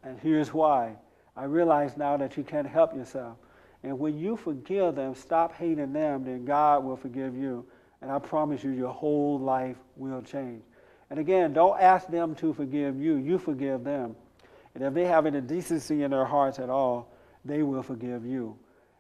and 0.02 0.18
here's 0.18 0.54
why. 0.54 0.97
I 1.37 1.44
realize 1.44 1.97
now 1.97 2.16
that 2.16 2.37
you 2.37 2.42
can't 2.42 2.66
help 2.66 2.94
yourself. 2.94 3.37
And 3.82 3.99
when 3.99 4.18
you 4.18 4.37
forgive 4.37 4.94
them, 4.94 5.14
stop 5.14 5.54
hating 5.54 5.92
them, 5.92 6.25
then 6.25 6.44
God 6.44 6.85
will 6.85 6.97
forgive 6.97 7.37
you. 7.37 7.64
And 8.02 8.11
I 8.11 8.19
promise 8.19 8.64
you, 8.64 8.71
your 8.71 8.92
whole 8.92 9.38
life 9.38 9.76
will 9.97 10.23
change. 10.23 10.62
And 11.11 11.19
again, 11.19 11.52
don't 11.52 11.78
ask 11.80 12.09
them 12.09 12.35
to 12.37 12.54
forgive 12.54 13.00
you, 13.00 13.16
you 13.16 13.38
forgive 13.38 13.85
them. 13.85 14.14
And 14.75 14.85
if 14.85 14.95
they 14.95 15.04
have 15.04 15.26
any 15.26 15.40
decency 15.40 16.04
in 16.04 16.11
their 16.11 16.25
hearts 16.25 16.59
at 16.59 16.71
all, 16.71 17.12
they 17.45 17.62
will 17.62 17.83
forgive 17.83 18.25
you. 18.25 18.57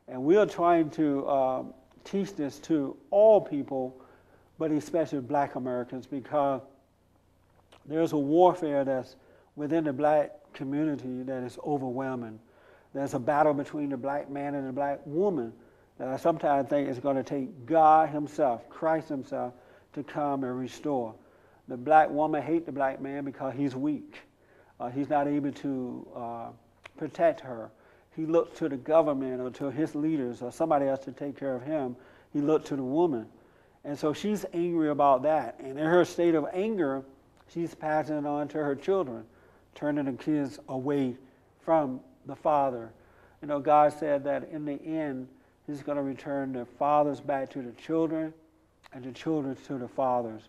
And 0.08 0.22
we 0.24 0.36
are 0.36 0.46
trying 0.46 0.90
to 0.90 1.28
um, 1.28 1.74
teach 2.04 2.34
this 2.34 2.58
to 2.60 2.96
all 3.10 3.40
people, 3.40 3.96
but 4.58 4.72
especially 4.72 5.20
black 5.20 5.54
Americans, 5.54 6.06
because 6.06 6.62
there's 7.86 8.12
a 8.12 8.18
warfare 8.18 8.84
that's 8.84 9.16
within 9.54 9.84
the 9.84 9.92
black 9.92 10.32
community 10.52 11.22
that 11.22 11.42
is 11.44 11.58
overwhelming. 11.64 12.40
There's 12.92 13.14
a 13.14 13.20
battle 13.20 13.54
between 13.54 13.90
the 13.90 13.96
black 13.96 14.28
man 14.28 14.56
and 14.56 14.66
the 14.66 14.72
black 14.72 14.98
woman 15.04 15.52
I 16.08 16.16
sometimes 16.16 16.68
think 16.68 16.88
it's 16.88 16.98
going 16.98 17.16
to 17.16 17.22
take 17.22 17.66
God 17.66 18.08
Himself, 18.08 18.68
Christ 18.70 19.08
Himself, 19.08 19.52
to 19.92 20.02
come 20.02 20.44
and 20.44 20.58
restore. 20.58 21.14
The 21.68 21.76
black 21.76 22.10
woman 22.10 22.42
hates 22.42 22.66
the 22.66 22.72
black 22.72 23.00
man 23.00 23.24
because 23.24 23.54
he's 23.54 23.76
weak. 23.76 24.22
Uh, 24.78 24.88
he's 24.88 25.08
not 25.08 25.28
able 25.28 25.52
to 25.52 26.08
uh, 26.16 26.48
protect 26.96 27.40
her. 27.40 27.70
He 28.16 28.26
looked 28.26 28.56
to 28.58 28.68
the 28.68 28.76
government 28.76 29.40
or 29.40 29.50
to 29.50 29.70
his 29.70 29.94
leaders 29.94 30.42
or 30.42 30.50
somebody 30.50 30.86
else 30.86 31.04
to 31.04 31.12
take 31.12 31.38
care 31.38 31.54
of 31.54 31.62
him. 31.62 31.94
He 32.32 32.40
looked 32.40 32.66
to 32.68 32.76
the 32.76 32.82
woman. 32.82 33.26
And 33.84 33.98
so 33.98 34.12
she's 34.12 34.44
angry 34.52 34.90
about 34.90 35.22
that. 35.22 35.60
And 35.60 35.78
in 35.78 35.86
her 35.86 36.04
state 36.04 36.34
of 36.34 36.46
anger, 36.52 37.02
she's 37.52 37.74
passing 37.74 38.18
it 38.18 38.26
on 38.26 38.48
to 38.48 38.58
her 38.58 38.74
children, 38.74 39.24
turning 39.74 40.06
the 40.06 40.12
kids 40.12 40.58
away 40.68 41.16
from 41.64 42.00
the 42.26 42.36
father. 42.36 42.90
You 43.42 43.48
know, 43.48 43.60
God 43.60 43.92
said 43.92 44.24
that 44.24 44.48
in 44.50 44.64
the 44.64 44.80
end, 44.82 45.28
He's 45.70 45.82
going 45.82 45.96
to 45.96 46.02
return 46.02 46.52
the 46.52 46.64
fathers 46.64 47.20
back 47.20 47.48
to 47.50 47.62
the 47.62 47.70
children 47.72 48.34
and 48.92 49.04
the 49.04 49.12
children 49.12 49.56
to 49.66 49.78
the 49.78 49.86
fathers. 49.86 50.42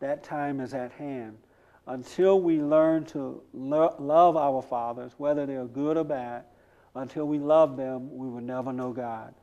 That 0.00 0.24
time 0.24 0.60
is 0.60 0.72
at 0.72 0.92
hand 0.92 1.36
until 1.86 2.40
we 2.40 2.60
learn 2.62 3.04
to 3.06 3.42
lo- 3.52 3.94
love 3.98 4.36
our 4.36 4.62
fathers, 4.62 5.12
whether 5.18 5.44
they're 5.44 5.66
good 5.66 5.96
or 5.98 6.04
bad, 6.04 6.44
until 6.94 7.26
we 7.26 7.38
love 7.38 7.76
them, 7.76 8.16
we 8.16 8.28
will 8.28 8.40
never 8.40 8.72
know 8.72 8.92
God. 8.92 9.34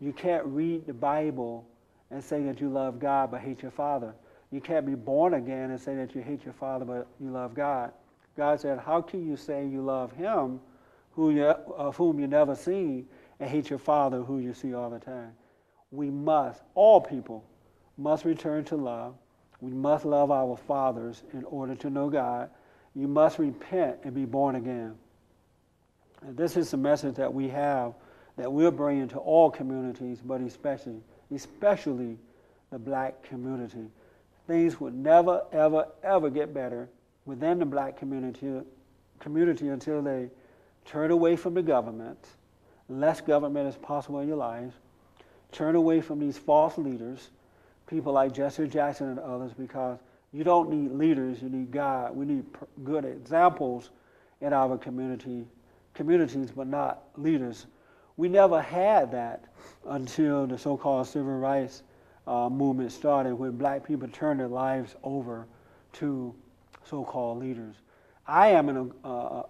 You 0.00 0.12
can't 0.12 0.44
read 0.46 0.86
the 0.86 0.94
Bible 0.94 1.66
and 2.10 2.22
say 2.22 2.42
that 2.44 2.60
you 2.60 2.68
love 2.68 2.98
God 2.98 3.30
but 3.30 3.40
hate 3.40 3.62
your 3.62 3.70
father. 3.70 4.14
You 4.50 4.60
can't 4.60 4.86
be 4.86 4.94
born 4.94 5.34
again 5.34 5.70
and 5.70 5.80
say 5.80 5.94
that 5.96 6.14
you 6.14 6.22
hate 6.22 6.44
your 6.44 6.54
father 6.54 6.84
but 6.84 7.06
you 7.20 7.30
love 7.30 7.54
God. 7.54 7.92
God 8.36 8.60
said, 8.60 8.78
How 8.78 9.00
can 9.00 9.26
you 9.26 9.36
say 9.36 9.66
you 9.66 9.82
love 9.82 10.12
him 10.12 10.60
who 11.12 11.30
you, 11.30 11.44
of 11.44 11.96
whom 11.96 12.18
you 12.18 12.26
never 12.26 12.54
seen 12.54 13.06
and 13.40 13.50
hate 13.50 13.70
your 13.70 13.78
father 13.78 14.22
who 14.22 14.38
you 14.38 14.54
see 14.54 14.74
all 14.74 14.90
the 14.90 14.98
time? 14.98 15.32
We 15.90 16.10
must, 16.10 16.62
all 16.74 17.00
people, 17.00 17.44
must 17.96 18.24
return 18.24 18.64
to 18.66 18.76
love 18.76 19.14
we 19.60 19.72
must 19.72 20.04
love 20.04 20.30
our 20.30 20.56
fathers 20.56 21.22
in 21.32 21.44
order 21.44 21.74
to 21.76 21.90
know 21.90 22.10
God. 22.10 22.50
You 22.94 23.08
must 23.08 23.38
repent 23.38 23.98
and 24.04 24.14
be 24.14 24.24
born 24.24 24.56
again. 24.56 24.94
And 26.22 26.36
this 26.36 26.56
is 26.56 26.70
the 26.70 26.76
message 26.76 27.14
that 27.16 27.32
we 27.32 27.48
have 27.48 27.94
that 28.36 28.52
we're 28.52 28.70
bringing 28.70 29.08
to 29.08 29.18
all 29.18 29.50
communities, 29.50 30.20
but 30.22 30.40
especially, 30.42 31.00
especially 31.34 32.18
the 32.70 32.78
black 32.78 33.22
community. 33.22 33.86
Things 34.46 34.78
would 34.78 34.94
never, 34.94 35.42
ever, 35.52 35.88
ever 36.02 36.30
get 36.30 36.52
better 36.52 36.88
within 37.24 37.58
the 37.58 37.64
black 37.64 37.96
community, 37.96 38.60
community 39.20 39.68
until 39.68 40.02
they 40.02 40.28
turn 40.84 41.10
away 41.10 41.34
from 41.36 41.54
the 41.54 41.62
government, 41.62 42.18
less 42.88 43.20
government 43.20 43.68
as 43.68 43.76
possible 43.76 44.20
in 44.20 44.28
your 44.28 44.36
lives, 44.36 44.74
turn 45.52 45.74
away 45.74 46.00
from 46.00 46.18
these 46.18 46.38
false 46.38 46.78
leaders, 46.78 47.30
people 47.86 48.12
like 48.12 48.32
Jesse 48.32 48.66
Jackson 48.66 49.08
and 49.08 49.18
others 49.18 49.52
because 49.52 49.98
you 50.32 50.44
don't 50.44 50.70
need 50.70 50.92
leaders, 50.92 51.40
you 51.42 51.48
need 51.48 51.70
God. 51.70 52.14
We 52.14 52.26
need 52.26 52.44
good 52.84 53.04
examples 53.04 53.90
in 54.40 54.52
our 54.52 54.76
community, 54.76 55.46
communities, 55.94 56.50
but 56.54 56.66
not 56.66 57.04
leaders. 57.16 57.66
We 58.16 58.28
never 58.28 58.60
had 58.60 59.10
that 59.12 59.44
until 59.86 60.46
the 60.46 60.58
so-called 60.58 61.06
civil 61.06 61.38
rights 61.38 61.82
uh, 62.26 62.48
movement 62.48 62.92
started, 62.92 63.34
when 63.34 63.52
black 63.52 63.86
people 63.86 64.08
turned 64.08 64.40
their 64.40 64.48
lives 64.48 64.96
over 65.02 65.46
to 65.94 66.34
so-called 66.84 67.38
leaders. 67.38 67.76
I 68.26 68.48
am 68.48 68.68
an, 68.68 68.92
uh, 69.04 69.08
uh, 69.08 69.42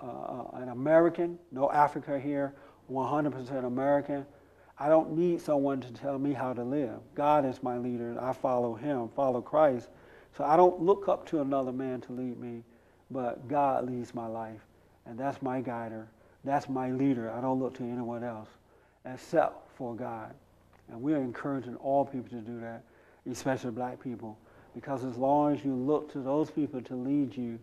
uh 0.53 0.57
an 0.59 0.69
American, 0.69 1.39
no 1.51 1.71
Africa 1.73 2.21
here, 2.21 2.55
100% 2.91 3.65
American. 3.65 4.27
I 4.79 4.89
don't 4.89 5.17
need 5.17 5.41
someone 5.41 5.81
to 5.81 5.93
tell 5.93 6.19
me 6.19 6.33
how 6.33 6.53
to 6.53 6.63
live. 6.63 7.01
God 7.15 7.47
is 7.47 7.63
my 7.63 7.79
leader. 7.79 8.17
I 8.21 8.33
follow 8.33 8.75
him, 8.75 9.09
follow 9.09 9.41
Christ. 9.41 9.89
So 10.37 10.45
I 10.45 10.57
don't 10.57 10.83
look 10.83 11.09
up 11.09 11.27
to 11.29 11.41
another 11.41 11.73
man 11.73 12.01
to 12.03 12.13
lead 12.13 12.39
me, 12.39 12.63
but 13.11 13.49
God 13.49 13.89
leads 13.89 14.15
my 14.15 14.27
life. 14.27 14.61
And 15.07 15.19
that's 15.19 15.41
my 15.41 15.61
guider. 15.61 16.09
That's 16.45 16.69
my 16.69 16.91
leader. 16.91 17.31
I 17.31 17.41
don't 17.41 17.59
look 17.59 17.75
to 17.79 17.83
anyone 17.83 18.23
else 18.23 18.49
except 19.05 19.71
for 19.77 19.95
God. 19.95 20.35
And 20.89 21.01
we're 21.01 21.17
encouraging 21.17 21.77
all 21.77 22.05
people 22.05 22.29
to 22.31 22.45
do 22.45 22.61
that, 22.61 22.83
especially 23.31 23.71
black 23.71 24.03
people. 24.03 24.37
Because 24.75 25.05
as 25.05 25.17
long 25.17 25.55
as 25.55 25.65
you 25.65 25.75
look 25.75 26.13
to 26.13 26.21
those 26.21 26.51
people 26.51 26.83
to 26.83 26.95
lead 26.95 27.37
you, 27.37 27.59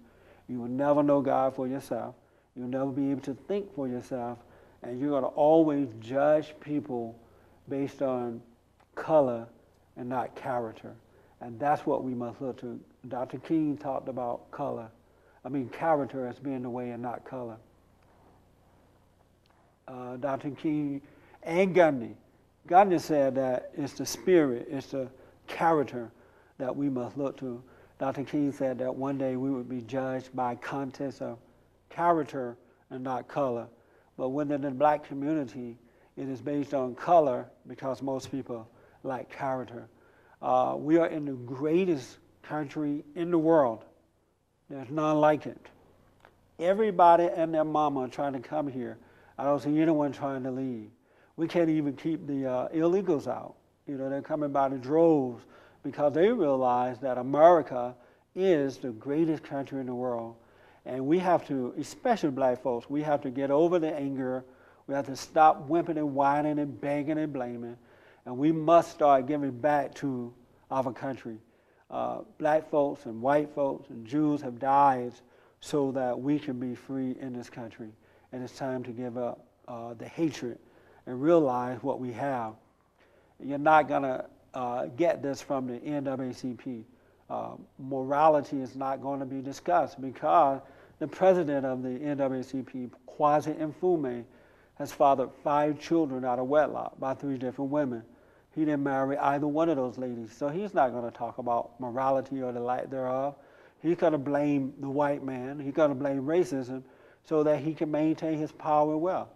you 0.47 0.59
will 0.59 0.67
never 0.67 1.03
know 1.03 1.21
God 1.21 1.55
for 1.55 1.67
yourself. 1.67 2.15
You'll 2.55 2.67
never 2.67 2.91
be 2.91 3.11
able 3.11 3.21
to 3.21 3.33
think 3.47 3.73
for 3.75 3.87
yourself 3.87 4.39
and 4.83 4.99
you're 4.99 5.09
going 5.09 5.23
to 5.23 5.29
always 5.29 5.87
judge 5.99 6.53
people 6.59 7.17
based 7.69 8.01
on 8.01 8.41
color 8.95 9.47
and 9.97 10.09
not 10.09 10.35
character. 10.35 10.93
And 11.41 11.59
that's 11.59 11.85
what 11.85 12.03
we 12.03 12.13
must 12.13 12.41
look 12.41 12.59
to. 12.61 12.79
Dr. 13.07 13.37
King 13.39 13.77
talked 13.77 14.07
about 14.07 14.49
color. 14.51 14.89
I 15.45 15.49
mean, 15.49 15.69
character 15.69 16.25
as 16.25 16.39
being 16.39 16.61
the 16.61 16.69
way 16.69 16.91
and 16.91 17.01
not 17.01 17.25
color. 17.25 17.57
Uh, 19.87 20.15
Dr. 20.17 20.51
King 20.51 21.01
and 21.43 21.75
Gandhi. 21.75 22.15
Gandhi 22.67 22.99
said 22.99 23.35
that 23.35 23.71
it's 23.75 23.93
the 23.93 24.05
spirit, 24.05 24.67
it's 24.69 24.87
the 24.87 25.09
character 25.47 26.11
that 26.57 26.73
we 26.73 26.89
must 26.89 27.17
look 27.17 27.37
to. 27.37 27.61
Dr. 27.99 28.23
King 28.23 28.51
said 28.51 28.77
that 28.79 28.95
one 28.95 29.17
day 29.17 29.35
we 29.35 29.51
would 29.51 29.67
be 29.67 29.81
judged 29.81 30.33
by 30.33 30.55
context 30.55 31.21
of 31.21 31.37
character 31.89 32.55
and 32.89 33.03
not 33.03 33.27
color. 33.27 33.67
But 34.17 34.29
within 34.29 34.61
the 34.61 34.71
black 34.71 35.05
community, 35.05 35.77
it 36.15 36.29
is 36.29 36.41
based 36.41 36.73
on 36.73 36.95
color 36.95 37.49
because 37.67 38.01
most 38.01 38.31
people 38.31 38.67
like 39.03 39.31
character. 39.31 39.87
Uh, 40.41 40.75
we 40.77 40.97
are 40.97 41.07
in 41.07 41.25
the 41.25 41.33
greatest 41.33 42.17
country 42.43 43.03
in 43.15 43.31
the 43.31 43.37
world. 43.37 43.83
There's 44.69 44.89
none 44.89 45.17
like 45.17 45.45
it. 45.45 45.67
Everybody 46.59 47.29
and 47.35 47.53
their 47.53 47.63
mama 47.63 48.01
are 48.01 48.07
trying 48.07 48.33
to 48.33 48.39
come 48.39 48.67
here. 48.67 48.97
I 49.37 49.45
don't 49.45 49.61
see 49.61 49.79
anyone 49.79 50.11
trying 50.11 50.43
to 50.43 50.51
leave. 50.51 50.89
We 51.35 51.47
can't 51.47 51.69
even 51.69 51.95
keep 51.95 52.27
the 52.27 52.45
uh, 52.45 52.69
illegals 52.69 53.27
out. 53.27 53.55
You 53.87 53.97
know, 53.97 54.09
they're 54.09 54.21
coming 54.21 54.51
by 54.51 54.69
the 54.69 54.77
droves 54.77 55.43
because 55.83 56.13
they 56.13 56.29
realize 56.29 56.99
that 56.99 57.17
America 57.17 57.95
is 58.35 58.77
the 58.77 58.91
greatest 58.91 59.43
country 59.43 59.79
in 59.79 59.87
the 59.87 59.95
world. 59.95 60.35
And 60.85 61.05
we 61.05 61.19
have 61.19 61.47
to, 61.47 61.73
especially 61.77 62.31
black 62.31 62.61
folks, 62.61 62.89
we 62.89 63.01
have 63.03 63.21
to 63.21 63.29
get 63.29 63.51
over 63.51 63.79
the 63.79 63.93
anger. 63.93 64.43
We 64.87 64.95
have 64.95 65.05
to 65.05 65.15
stop 65.15 65.67
whimpering 65.69 65.97
and 65.97 66.13
whining 66.13 66.59
and 66.59 66.79
begging 66.79 67.17
and 67.17 67.31
blaming. 67.31 67.77
And 68.25 68.37
we 68.37 68.51
must 68.51 68.91
start 68.91 69.27
giving 69.27 69.51
back 69.51 69.93
to 69.95 70.33
our 70.69 70.91
country. 70.91 71.37
Uh, 71.89 72.19
black 72.37 72.69
folks 72.69 73.05
and 73.05 73.21
white 73.21 73.53
folks 73.53 73.89
and 73.89 74.05
Jews 74.05 74.41
have 74.41 74.59
died 74.59 75.13
so 75.59 75.91
that 75.91 76.19
we 76.19 76.39
can 76.39 76.59
be 76.59 76.75
free 76.75 77.15
in 77.19 77.33
this 77.33 77.49
country. 77.49 77.89
And 78.31 78.43
it's 78.43 78.57
time 78.57 78.83
to 78.83 78.91
give 78.91 79.17
up 79.17 79.45
uh, 79.67 79.93
the 79.93 80.07
hatred 80.07 80.57
and 81.05 81.21
realize 81.21 81.81
what 81.81 81.99
we 81.99 82.11
have. 82.13 82.55
You're 83.39 83.57
not 83.57 83.87
going 83.87 84.03
to 84.03 84.25
uh, 84.53 84.85
get 84.87 85.21
this 85.21 85.41
from 85.41 85.67
the 85.67 85.79
NAACP. 85.79 86.83
Uh, 87.29 87.51
morality 87.79 88.61
is 88.61 88.75
not 88.75 89.01
going 89.01 89.19
to 89.19 89.25
be 89.25 89.41
discussed 89.41 90.01
because 90.01 90.61
the 90.99 91.07
president 91.07 91.65
of 91.65 91.81
the 91.81 91.89
NAACP, 91.89 92.91
Kweisi 93.07 93.55
Mfume, 93.55 94.23
has 94.75 94.91
fathered 94.91 95.29
five 95.43 95.79
children 95.79 96.25
out 96.25 96.39
of 96.39 96.47
wedlock 96.47 96.99
by 96.99 97.13
three 97.13 97.37
different 97.37 97.71
women. 97.71 98.03
He 98.55 98.65
didn't 98.65 98.83
marry 98.83 99.17
either 99.17 99.47
one 99.47 99.69
of 99.69 99.77
those 99.77 99.97
ladies, 99.97 100.35
so 100.35 100.47
he's 100.47 100.73
not 100.73 100.91
going 100.91 101.09
to 101.09 101.17
talk 101.17 101.37
about 101.39 101.79
morality 101.79 102.41
or 102.41 102.51
the 102.51 102.59
lack 102.59 102.89
thereof. 102.89 103.35
He's 103.81 103.97
going 103.97 104.13
to 104.13 104.19
blame 104.19 104.73
the 104.79 104.89
white 104.89 105.23
man. 105.23 105.59
He's 105.59 105.73
going 105.73 105.89
to 105.89 105.95
blame 105.95 106.23
racism 106.23 106.83
so 107.25 107.43
that 107.43 107.59
he 107.59 107.73
can 107.73 107.89
maintain 107.89 108.37
his 108.37 108.51
power 108.51 108.93
and 108.93 109.01
wealth. 109.01 109.29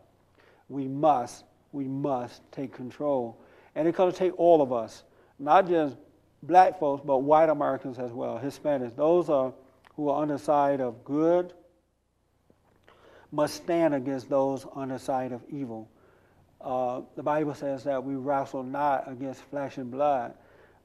We 0.69 0.87
must, 0.87 1.45
we 1.71 1.85
must 1.85 2.49
take 2.51 2.73
control. 2.73 3.37
And 3.75 3.87
it's 3.87 3.97
going 3.97 4.11
to 4.11 4.17
take 4.17 4.37
all 4.39 4.61
of 4.61 4.71
us, 4.71 5.03
not 5.39 5.67
just 5.67 5.97
black 6.47 6.79
folks, 6.79 7.03
but 7.05 7.19
white 7.19 7.49
Americans 7.49 7.99
as 7.99 8.11
well, 8.11 8.39
Hispanics. 8.43 8.95
Those 8.95 9.29
are 9.29 9.53
who 9.95 10.09
are 10.09 10.21
on 10.21 10.29
the 10.29 10.37
side 10.39 10.79
of 10.79 11.03
good 11.03 11.53
must 13.31 13.55
stand 13.55 13.93
against 13.93 14.29
those 14.29 14.65
on 14.73 14.89
the 14.89 14.99
side 14.99 15.31
of 15.31 15.41
evil. 15.49 15.89
Uh, 16.61 17.01
the 17.15 17.23
Bible 17.23 17.53
says 17.53 17.83
that 17.83 18.03
we 18.03 18.15
wrestle 18.15 18.63
not 18.63 19.09
against 19.11 19.41
flesh 19.43 19.77
and 19.77 19.91
blood, 19.91 20.33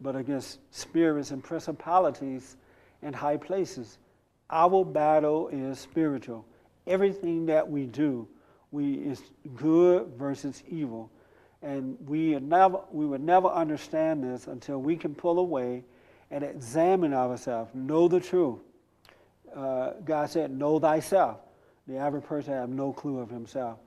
but 0.00 0.16
against 0.16 0.58
spirits 0.70 1.30
and 1.30 1.42
principalities 1.42 2.56
and 3.02 3.14
high 3.14 3.36
places. 3.36 3.98
Our 4.50 4.84
battle 4.84 5.48
is 5.48 5.78
spiritual. 5.78 6.44
Everything 6.86 7.46
that 7.46 7.68
we 7.68 7.86
do, 7.86 8.28
we 8.70 8.94
is 8.94 9.22
good 9.54 10.08
versus 10.18 10.62
evil. 10.68 11.10
And 11.62 11.96
we 12.06 12.38
never 12.40 12.80
we 12.90 13.06
would 13.06 13.22
never 13.22 13.48
understand 13.48 14.24
this 14.24 14.46
until 14.48 14.80
we 14.80 14.96
can 14.96 15.14
pull 15.14 15.38
away 15.38 15.84
and 16.32 16.42
examine 16.42 17.12
ourselves, 17.12 17.70
know 17.74 18.08
the 18.08 18.18
truth. 18.18 18.58
Uh, 19.54 19.92
God 20.04 20.30
said, 20.30 20.50
Know 20.50 20.78
thyself. 20.78 21.38
The 21.86 21.98
average 21.98 22.24
person 22.24 22.54
has 22.54 22.68
no 22.68 22.92
clue 22.92 23.18
of 23.18 23.28
himself. 23.28 23.78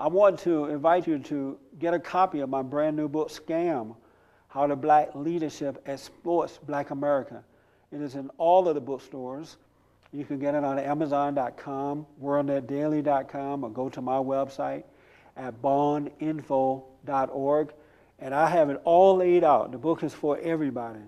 I 0.00 0.08
want 0.08 0.38
to 0.40 0.64
invite 0.66 1.06
you 1.06 1.18
to 1.20 1.58
get 1.78 1.94
a 1.94 1.98
copy 2.00 2.40
of 2.40 2.48
my 2.48 2.62
brand 2.62 2.96
new 2.96 3.08
book, 3.08 3.30
Scam 3.30 3.94
How 4.48 4.66
the 4.66 4.74
Black 4.74 5.14
Leadership 5.14 5.80
Exploits 5.86 6.58
Black 6.58 6.90
America. 6.90 7.44
It 7.92 8.00
is 8.00 8.16
in 8.16 8.30
all 8.36 8.68
of 8.68 8.74
the 8.74 8.80
bookstores. 8.80 9.58
You 10.12 10.24
can 10.24 10.38
get 10.38 10.54
it 10.54 10.64
on 10.64 10.78
Amazon.com, 10.78 12.06
WorldNetDaily.com, 12.20 13.64
or 13.64 13.70
go 13.70 13.88
to 13.88 14.00
my 14.00 14.16
website 14.16 14.82
at 15.36 15.62
bondinfo.org. 15.62 17.72
And 18.18 18.34
I 18.34 18.48
have 18.48 18.70
it 18.70 18.80
all 18.84 19.16
laid 19.16 19.44
out. 19.44 19.72
The 19.72 19.78
book 19.78 20.02
is 20.02 20.14
for 20.14 20.38
everybody. 20.38 21.00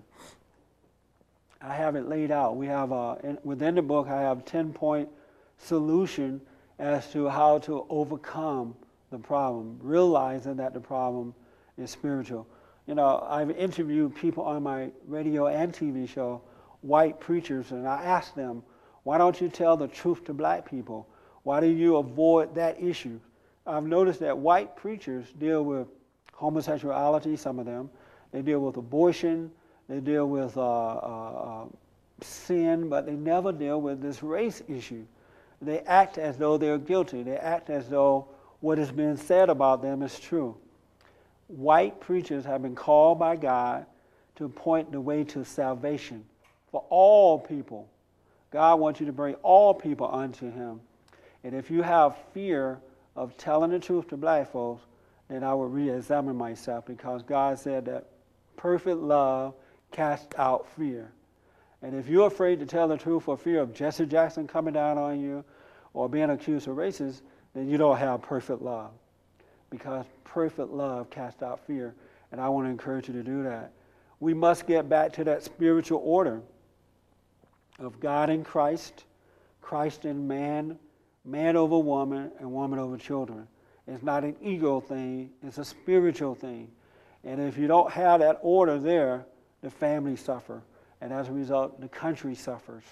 I 1.61 1.73
have 1.73 1.95
it 1.95 2.07
laid 2.07 2.31
out. 2.31 2.57
We 2.57 2.67
have 2.67 2.91
a, 2.91 3.17
in, 3.23 3.39
within 3.43 3.75
the 3.75 3.81
book, 3.81 4.07
I 4.07 4.21
have 4.21 4.45
10 4.45 4.73
point 4.73 5.09
solution 5.57 6.41
as 6.77 7.09
to 7.11 7.29
how 7.29 7.59
to 7.59 7.85
overcome 7.89 8.75
the 9.11 9.17
problem, 9.17 9.79
realizing 9.81 10.57
that 10.57 10.73
the 10.73 10.79
problem 10.79 11.33
is 11.77 11.89
spiritual. 11.89 12.47
You 12.85 12.95
know, 12.95 13.25
I've 13.27 13.51
interviewed 13.51 14.15
people 14.15 14.43
on 14.43 14.63
my 14.63 14.91
radio 15.07 15.47
and 15.47 15.73
TV 15.73 16.07
show, 16.07 16.41
white 16.81 17.19
preachers, 17.19 17.71
and 17.71 17.87
I 17.87 18.03
asked 18.03 18.35
them, 18.35 18.63
why 19.03 19.17
don't 19.17 19.39
you 19.39 19.49
tell 19.49 19.77
the 19.77 19.87
truth 19.87 20.23
to 20.25 20.33
black 20.33 20.69
people? 20.69 21.07
Why 21.43 21.59
do 21.59 21.67
you 21.67 21.97
avoid 21.97 22.55
that 22.55 22.81
issue? 22.81 23.19
I've 23.67 23.85
noticed 23.85 24.19
that 24.19 24.37
white 24.37 24.75
preachers 24.75 25.25
deal 25.39 25.63
with 25.63 25.87
homosexuality, 26.33 27.35
some 27.35 27.59
of 27.59 27.65
them. 27.65 27.89
They 28.31 28.41
deal 28.41 28.59
with 28.59 28.77
abortion. 28.77 29.51
They 29.87 29.99
deal 29.99 30.27
with 30.27 30.57
uh, 30.57 30.61
uh, 30.61 31.63
uh 31.63 31.65
sin, 32.21 32.89
but 32.89 33.05
they 33.05 33.13
never 33.13 33.51
deal 33.51 33.81
with 33.81 34.01
this 34.01 34.23
race 34.23 34.61
issue 34.67 35.05
they 35.61 35.79
act 35.81 36.17
as 36.17 36.37
though 36.37 36.57
they're 36.57 36.77
guilty. 36.77 37.23
They 37.23 37.37
act 37.37 37.69
as 37.69 37.89
though 37.89 38.27
what 38.59 38.77
has 38.77 38.91
been 38.91 39.17
said 39.17 39.49
about 39.49 39.81
them 39.81 40.01
is 40.01 40.19
true. 40.19 40.55
White 41.47 41.99
preachers 41.99 42.45
have 42.45 42.61
been 42.61 42.75
called 42.75 43.19
by 43.19 43.35
God 43.35 43.85
to 44.35 44.49
point 44.49 44.91
the 44.91 44.99
way 44.99 45.23
to 45.25 45.45
salvation 45.45 46.25
for 46.71 46.83
all 46.89 47.39
people. 47.39 47.87
God 48.51 48.79
wants 48.79 48.99
you 48.99 49.05
to 49.05 49.13
bring 49.13 49.35
all 49.35 49.73
people 49.73 50.09
unto 50.11 50.51
Him. 50.51 50.81
And 51.43 51.53
if 51.53 51.69
you 51.69 51.81
have 51.81 52.15
fear 52.33 52.79
of 53.15 53.37
telling 53.37 53.71
the 53.71 53.79
truth 53.79 54.09
to 54.09 54.17
black 54.17 54.51
folks, 54.51 54.83
then 55.29 55.43
I 55.43 55.53
will 55.53 55.67
re 55.67 55.89
examine 55.89 56.35
myself 56.35 56.85
because 56.85 57.23
God 57.23 57.57
said 57.57 57.85
that 57.85 58.07
perfect 58.57 58.97
love 58.97 59.53
casts 59.91 60.27
out 60.37 60.67
fear. 60.75 61.11
And 61.81 61.95
if 61.95 62.07
you're 62.07 62.27
afraid 62.27 62.59
to 62.59 62.65
tell 62.65 62.87
the 62.87 62.97
truth 62.97 63.23
for 63.23 63.37
fear 63.37 63.61
of 63.61 63.73
Jesse 63.73 64.05
Jackson 64.05 64.47
coming 64.47 64.73
down 64.73 64.97
on 64.97 65.19
you 65.19 65.43
or 65.93 66.09
being 66.09 66.29
accused 66.29 66.67
of 66.67 66.77
racism, 66.77 67.21
then 67.53 67.69
you 67.69 67.77
don't 67.77 67.97
have 67.97 68.21
perfect 68.21 68.61
love. 68.61 68.91
Because 69.69 70.05
perfect 70.23 70.69
love 70.69 71.09
casts 71.09 71.41
out 71.41 71.59
fear. 71.65 71.95
And 72.31 72.41
I 72.41 72.49
want 72.49 72.67
to 72.67 72.71
encourage 72.71 73.07
you 73.07 73.13
to 73.13 73.23
do 73.23 73.43
that. 73.43 73.71
We 74.19 74.33
must 74.33 74.67
get 74.67 74.89
back 74.89 75.13
to 75.13 75.23
that 75.25 75.43
spiritual 75.43 76.01
order 76.03 76.41
of 77.79 77.99
God 77.99 78.29
in 78.29 78.43
Christ, 78.43 79.05
Christ 79.61 80.05
in 80.05 80.27
man, 80.27 80.77
man 81.25 81.55
over 81.57 81.77
woman, 81.77 82.31
and 82.39 82.51
woman 82.51 82.79
over 82.79 82.97
children. 82.97 83.47
It's 83.87 84.03
not 84.03 84.23
an 84.23 84.35
ego 84.41 84.79
thing, 84.79 85.31
it's 85.43 85.57
a 85.57 85.65
spiritual 85.65 86.35
thing. 86.35 86.69
And 87.23 87.41
if 87.41 87.57
you 87.57 87.67
don't 87.67 87.91
have 87.91 88.19
that 88.19 88.39
order 88.41 88.77
there, 88.77 89.25
the 89.61 89.69
family 89.69 90.15
suffer. 90.15 90.61
And 91.01 91.11
as 91.11 91.27
a 91.27 91.31
result, 91.31 91.81
the 91.81 91.87
country 91.87 92.35
suffers. 92.35 92.83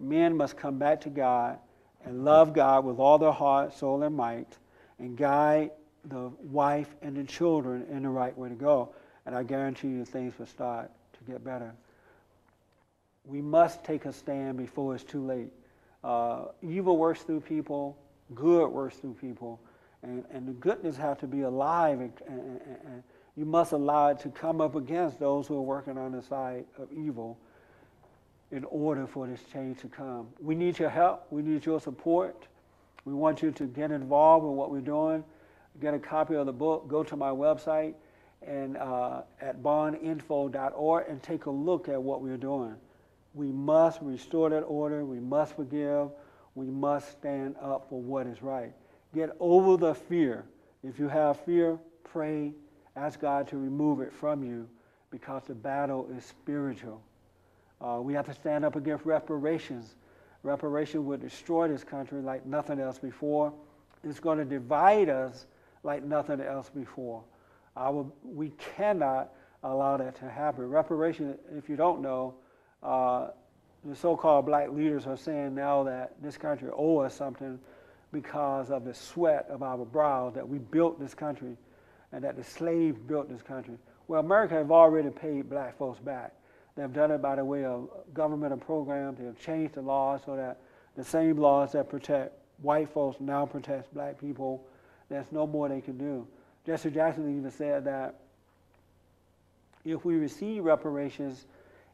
Men 0.00 0.36
must 0.36 0.56
come 0.56 0.78
back 0.78 1.02
to 1.02 1.10
God 1.10 1.58
and 2.04 2.24
love 2.24 2.52
God 2.52 2.84
with 2.84 2.98
all 2.98 3.18
their 3.18 3.32
heart, 3.32 3.74
soul, 3.74 4.02
and 4.02 4.16
might, 4.16 4.56
and 4.98 5.16
guide 5.16 5.70
the 6.04 6.30
wife 6.40 6.94
and 7.02 7.16
the 7.16 7.24
children 7.24 7.86
in 7.90 8.02
the 8.02 8.08
right 8.08 8.36
way 8.36 8.48
to 8.48 8.54
go. 8.54 8.94
And 9.26 9.34
I 9.34 9.42
guarantee 9.42 9.88
you 9.88 10.04
things 10.04 10.38
will 10.38 10.46
start 10.46 10.90
to 11.12 11.30
get 11.30 11.44
better. 11.44 11.74
We 13.24 13.42
must 13.42 13.84
take 13.84 14.06
a 14.06 14.12
stand 14.12 14.56
before 14.56 14.94
it's 14.94 15.04
too 15.04 15.24
late. 15.24 15.52
Uh, 16.04 16.46
evil 16.62 16.96
works 16.96 17.22
through 17.22 17.40
people, 17.40 17.96
good 18.34 18.68
works 18.68 18.96
through 18.96 19.14
people, 19.14 19.60
and, 20.02 20.24
and 20.30 20.46
the 20.46 20.52
goodness 20.52 20.96
have 20.96 21.18
to 21.18 21.26
be 21.26 21.42
alive, 21.42 22.00
and, 22.00 22.12
and, 22.28 22.60
and 22.84 23.02
you 23.36 23.44
must 23.44 23.72
allow 23.72 24.08
it 24.08 24.18
to 24.20 24.28
come 24.30 24.60
up 24.60 24.74
against 24.74 25.18
those 25.18 25.46
who 25.46 25.56
are 25.56 25.62
working 25.62 25.98
on 25.98 26.12
the 26.12 26.22
side 26.22 26.64
of 26.76 26.92
evil 26.92 27.38
in 28.50 28.64
order 28.64 29.06
for 29.06 29.26
this 29.26 29.40
change 29.52 29.80
to 29.80 29.88
come. 29.88 30.28
We 30.40 30.54
need 30.54 30.78
your 30.78 30.88
help. 30.88 31.26
We 31.30 31.42
need 31.42 31.66
your 31.66 31.80
support. 31.80 32.46
We 33.04 33.12
want 33.12 33.42
you 33.42 33.50
to 33.52 33.64
get 33.64 33.90
involved 33.90 34.44
in 34.44 34.52
what 34.52 34.70
we're 34.70 34.80
doing. 34.80 35.24
get 35.80 35.94
a 35.94 35.98
copy 35.98 36.34
of 36.34 36.46
the 36.46 36.52
book, 36.52 36.88
go 36.88 37.02
to 37.02 37.16
my 37.16 37.30
website 37.30 37.94
and 38.46 38.76
uh, 38.76 39.22
at 39.40 39.62
bondinfo.org 39.62 41.04
and 41.08 41.22
take 41.22 41.46
a 41.46 41.50
look 41.50 41.88
at 41.88 42.02
what 42.02 42.22
we're 42.22 42.36
doing. 42.36 42.74
We 43.38 43.52
must 43.52 44.02
restore 44.02 44.50
that 44.50 44.62
order. 44.62 45.04
We 45.04 45.20
must 45.20 45.54
forgive. 45.54 46.10
We 46.56 46.66
must 46.66 47.12
stand 47.12 47.54
up 47.62 47.88
for 47.88 48.02
what 48.02 48.26
is 48.26 48.42
right. 48.42 48.72
Get 49.14 49.30
over 49.38 49.76
the 49.76 49.94
fear. 49.94 50.44
If 50.82 50.98
you 50.98 51.06
have 51.06 51.38
fear, 51.44 51.78
pray, 52.02 52.52
ask 52.96 53.20
God 53.20 53.46
to 53.48 53.56
remove 53.56 54.00
it 54.00 54.12
from 54.12 54.42
you 54.42 54.68
because 55.12 55.44
the 55.44 55.54
battle 55.54 56.08
is 56.16 56.24
spiritual. 56.24 57.00
Uh, 57.80 58.00
we 58.02 58.12
have 58.12 58.26
to 58.26 58.34
stand 58.34 58.64
up 58.64 58.74
against 58.74 59.04
reparations. 59.04 59.94
Reparation 60.42 61.06
would 61.06 61.20
destroy 61.20 61.68
this 61.68 61.84
country 61.84 62.20
like 62.20 62.44
nothing 62.44 62.80
else 62.80 62.98
before. 62.98 63.52
It's 64.02 64.18
going 64.18 64.38
to 64.38 64.44
divide 64.44 65.08
us 65.08 65.46
like 65.84 66.02
nothing 66.02 66.40
else 66.40 66.70
before. 66.70 67.22
Will, 67.76 68.12
we 68.24 68.50
cannot 68.76 69.32
allow 69.62 69.96
that 69.96 70.16
to 70.16 70.28
happen. 70.28 70.68
Reparation, 70.68 71.38
if 71.56 71.68
you 71.68 71.76
don't 71.76 72.02
know, 72.02 72.34
uh, 72.82 73.28
the 73.84 73.94
so-called 73.94 74.46
black 74.46 74.70
leaders 74.70 75.06
are 75.06 75.16
saying 75.16 75.54
now 75.54 75.82
that 75.84 76.14
this 76.22 76.36
country 76.36 76.68
owes 76.76 77.06
us 77.06 77.14
something 77.14 77.58
because 78.12 78.70
of 78.70 78.84
the 78.84 78.94
sweat 78.94 79.46
of 79.50 79.62
our 79.62 79.84
brow 79.84 80.30
that 80.30 80.46
we 80.46 80.58
built 80.58 80.98
this 80.98 81.14
country 81.14 81.56
and 82.12 82.24
that 82.24 82.36
the 82.36 82.44
slaves 82.44 82.98
built 82.98 83.28
this 83.28 83.42
country. 83.42 83.76
Well, 84.06 84.20
America 84.20 84.54
have 84.54 84.70
already 84.70 85.10
paid 85.10 85.50
black 85.50 85.76
folks 85.76 86.00
back. 86.00 86.32
They've 86.76 86.92
done 86.92 87.10
it 87.10 87.20
by 87.20 87.36
the 87.36 87.44
way 87.44 87.64
of 87.64 87.88
governmental 88.14 88.58
programs. 88.58 89.18
They've 89.18 89.38
changed 89.38 89.74
the 89.74 89.82
laws 89.82 90.22
so 90.24 90.36
that 90.36 90.58
the 90.96 91.04
same 91.04 91.36
laws 91.36 91.72
that 91.72 91.88
protect 91.88 92.32
white 92.62 92.88
folks 92.88 93.20
now 93.20 93.46
protect 93.46 93.92
black 93.92 94.18
people. 94.18 94.66
There's 95.08 95.30
no 95.30 95.46
more 95.46 95.68
they 95.68 95.80
can 95.80 95.98
do. 95.98 96.26
Jesse 96.66 96.90
Jackson 96.90 97.36
even 97.36 97.50
said 97.50 97.84
that 97.84 98.20
if 99.84 100.04
we 100.04 100.16
receive 100.16 100.64
reparations, 100.64 101.46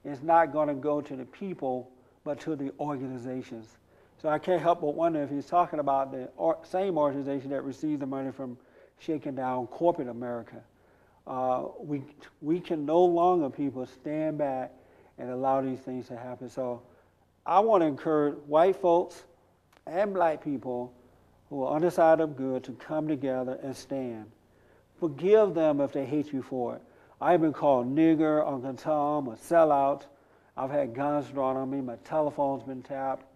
it's 0.05 0.23
not 0.23 0.53
going 0.53 0.69
to 0.69 0.75
go 0.75 1.01
to 1.01 1.17
the 1.17 1.25
people, 1.25 1.91
but 2.25 2.41
to 2.41 2.57
the 2.57 2.73
organizations. 2.79 3.77
So 4.21 4.29
I 4.29 4.39
can't 4.39 4.61
help 4.61 4.81
but 4.81 4.95
wonder 4.95 5.23
if 5.23 5.31
he's 5.31 5.47
talking 5.47 5.79
about 5.79 6.13
the 6.13 6.31
or, 6.37 6.59
same 6.63 6.97
organization 6.97 7.51
that 7.51 7.63
received 7.63 8.01
the 8.01 8.07
money 8.07 8.33
from 8.33 8.57
shaking 8.99 9.35
down 9.35 9.67
corporate 9.67 10.09
America. 10.09 10.63
Uh, 11.27 11.65
we, 11.79 12.03
we 12.41 12.61
can 12.61 12.85
no 12.85 13.05
longer, 13.05 13.51
people, 13.51 13.87
stand 13.87 14.39
back 14.39 14.73
and 15.19 15.31
allow 15.31 15.61
these 15.61 15.81
things 15.81 16.09
to 16.09 16.17
happen. 16.17 16.49
So 16.49 16.83
I 17.47 17.61
want 17.61 17.83
to 17.83 17.87
encourage 17.87 18.35
white 18.47 18.77
folks 18.77 19.25
and 19.87 20.15
black 20.15 20.43
people 20.43 20.93
who 21.51 21.63
are 21.63 21.75
on 21.75 21.83
the 21.83 21.91
side 21.91 22.21
of 22.21 22.37
good 22.37 22.65
to 22.65 22.73
come 22.73 23.07
together 23.07 23.59
and 23.63 23.77
stand. 23.77 24.31
Forgive 24.99 25.55
them 25.55 25.81
if 25.81 25.93
they 25.93 26.05
hate 26.05 26.33
you 26.33 26.43
for 26.43 26.77
it. 26.77 26.83
I've 27.21 27.41
been 27.41 27.53
called 27.53 27.95
nigger, 27.95 28.47
Uncle 28.47 28.75
Tom, 28.75 29.29
a 29.29 29.37
sellout. 29.37 30.03
I've 30.57 30.71
had 30.71 30.95
guns 30.95 31.29
drawn 31.29 31.57
on 31.57 31.71
me. 31.71 31.81
My 31.81 31.97
telephone's 32.05 32.63
been 32.63 32.83
tapped. 32.83 33.27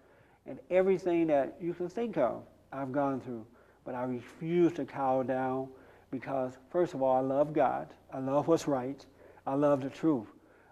And 0.46 0.58
everything 0.70 1.26
that 1.28 1.56
you 1.60 1.74
can 1.74 1.88
think 1.88 2.16
of, 2.16 2.42
I've 2.72 2.92
gone 2.92 3.20
through. 3.20 3.46
But 3.84 3.94
I 3.94 4.04
refuse 4.04 4.72
to 4.74 4.84
cower 4.84 5.24
down 5.24 5.68
because, 6.10 6.52
first 6.70 6.94
of 6.94 7.02
all, 7.02 7.16
I 7.16 7.20
love 7.20 7.52
God. 7.52 7.88
I 8.12 8.18
love 8.18 8.48
what's 8.48 8.66
right. 8.66 9.04
I 9.46 9.54
love 9.54 9.82
the 9.82 9.90
truth. 9.90 10.26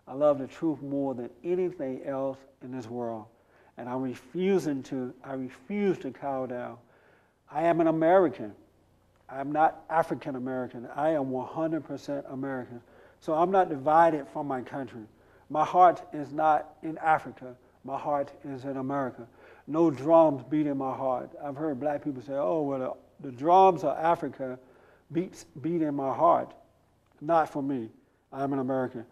I 0.08 0.14
love 0.14 0.38
the 0.38 0.46
truth 0.46 0.82
more 0.82 1.14
than 1.14 1.30
anything 1.44 2.04
else 2.04 2.38
in 2.62 2.70
this 2.70 2.86
world. 2.86 3.26
And 3.76 3.88
I'm 3.88 4.02
refusing 4.02 4.82
to, 4.84 5.12
I 5.24 5.34
refuse 5.34 5.98
to 5.98 6.10
cower 6.10 6.46
down. 6.46 6.78
I 7.50 7.62
am 7.64 7.80
an 7.80 7.86
American. 7.86 8.54
I'm 9.28 9.52
not 9.52 9.84
African 9.90 10.36
American. 10.36 10.88
I 10.94 11.10
am 11.10 11.26
100% 11.26 12.32
American. 12.32 12.80
So 13.26 13.34
I'm 13.34 13.50
not 13.50 13.68
divided 13.68 14.28
from 14.32 14.46
my 14.46 14.62
country. 14.62 15.02
My 15.50 15.64
heart 15.64 16.00
is 16.12 16.32
not 16.32 16.76
in 16.84 16.96
Africa. 16.98 17.56
My 17.82 17.98
heart 17.98 18.30
is 18.44 18.64
in 18.64 18.76
America. 18.76 19.26
No 19.66 19.90
drums 19.90 20.44
beat 20.48 20.68
in 20.68 20.78
my 20.78 20.94
heart. 20.94 21.30
I've 21.42 21.56
heard 21.56 21.80
black 21.80 22.04
people 22.04 22.22
say, 22.22 22.34
oh, 22.34 22.62
well, 22.62 22.78
the, 23.20 23.28
the 23.28 23.36
drums 23.36 23.82
of 23.82 23.98
Africa 23.98 24.60
beats, 25.10 25.44
beat 25.60 25.82
in 25.82 25.96
my 25.96 26.14
heart. 26.14 26.54
Not 27.20 27.52
for 27.52 27.64
me. 27.64 27.88
I'm 28.32 28.52
an 28.52 28.60
American. 28.60 29.04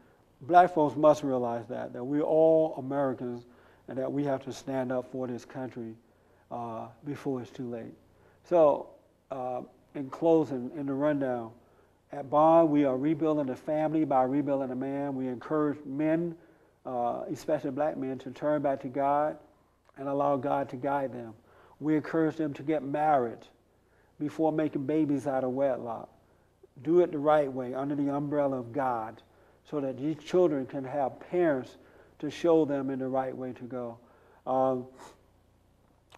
Black 0.42 0.72
folks 0.72 0.94
must 0.94 1.24
realize 1.24 1.66
that, 1.66 1.92
that 1.92 2.04
we're 2.04 2.22
all 2.22 2.76
Americans 2.78 3.46
and 3.88 3.98
that 3.98 4.12
we 4.12 4.22
have 4.22 4.44
to 4.44 4.52
stand 4.52 4.92
up 4.92 5.10
for 5.10 5.26
this 5.26 5.44
country 5.44 5.96
uh, 6.52 6.86
before 7.04 7.42
it's 7.42 7.50
too 7.50 7.68
late. 7.68 7.94
So, 8.44 8.90
uh, 9.32 9.62
in 9.96 10.08
closing, 10.08 10.70
in 10.76 10.86
the 10.86 10.94
rundown, 10.94 11.50
at 12.14 12.30
Bond, 12.30 12.70
we 12.70 12.84
are 12.84 12.96
rebuilding 12.96 13.46
the 13.46 13.56
family 13.56 14.04
by 14.04 14.22
rebuilding 14.22 14.68
the 14.68 14.76
man. 14.76 15.16
We 15.16 15.26
encourage 15.26 15.78
men, 15.84 16.36
uh, 16.86 17.22
especially 17.28 17.72
black 17.72 17.96
men, 17.96 18.18
to 18.20 18.30
turn 18.30 18.62
back 18.62 18.80
to 18.82 18.88
God 18.88 19.36
and 19.96 20.06
allow 20.08 20.36
God 20.36 20.68
to 20.68 20.76
guide 20.76 21.12
them. 21.12 21.34
We 21.80 21.96
encourage 21.96 22.36
them 22.36 22.54
to 22.54 22.62
get 22.62 22.84
married 22.84 23.40
before 24.20 24.52
making 24.52 24.86
babies 24.86 25.26
out 25.26 25.42
of 25.42 25.50
wedlock. 25.50 26.08
Do 26.82 27.00
it 27.00 27.10
the 27.10 27.18
right 27.18 27.52
way, 27.52 27.74
under 27.74 27.96
the 27.96 28.14
umbrella 28.14 28.58
of 28.58 28.72
God, 28.72 29.20
so 29.68 29.80
that 29.80 29.98
these 29.98 30.16
children 30.18 30.66
can 30.66 30.84
have 30.84 31.18
parents 31.18 31.78
to 32.20 32.30
show 32.30 32.64
them 32.64 32.90
in 32.90 33.00
the 33.00 33.08
right 33.08 33.36
way 33.36 33.52
to 33.54 33.64
go. 33.64 33.98
Um, 34.46 34.86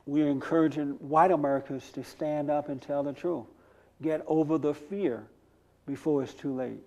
we're 0.05 0.29
encouraging 0.29 0.91
white 1.01 1.31
Americans 1.31 1.91
to 1.93 2.05
stand 2.05 2.51
up 2.51 2.69
and 2.69 2.83
tell 2.83 3.03
the 3.03 3.15
truth. 3.15 3.47
Get 4.03 4.23
over 4.27 4.59
the 4.59 4.75
fear 4.75 5.27
before 5.87 6.23
it's 6.23 6.35
too 6.35 6.55
late. 6.55 6.83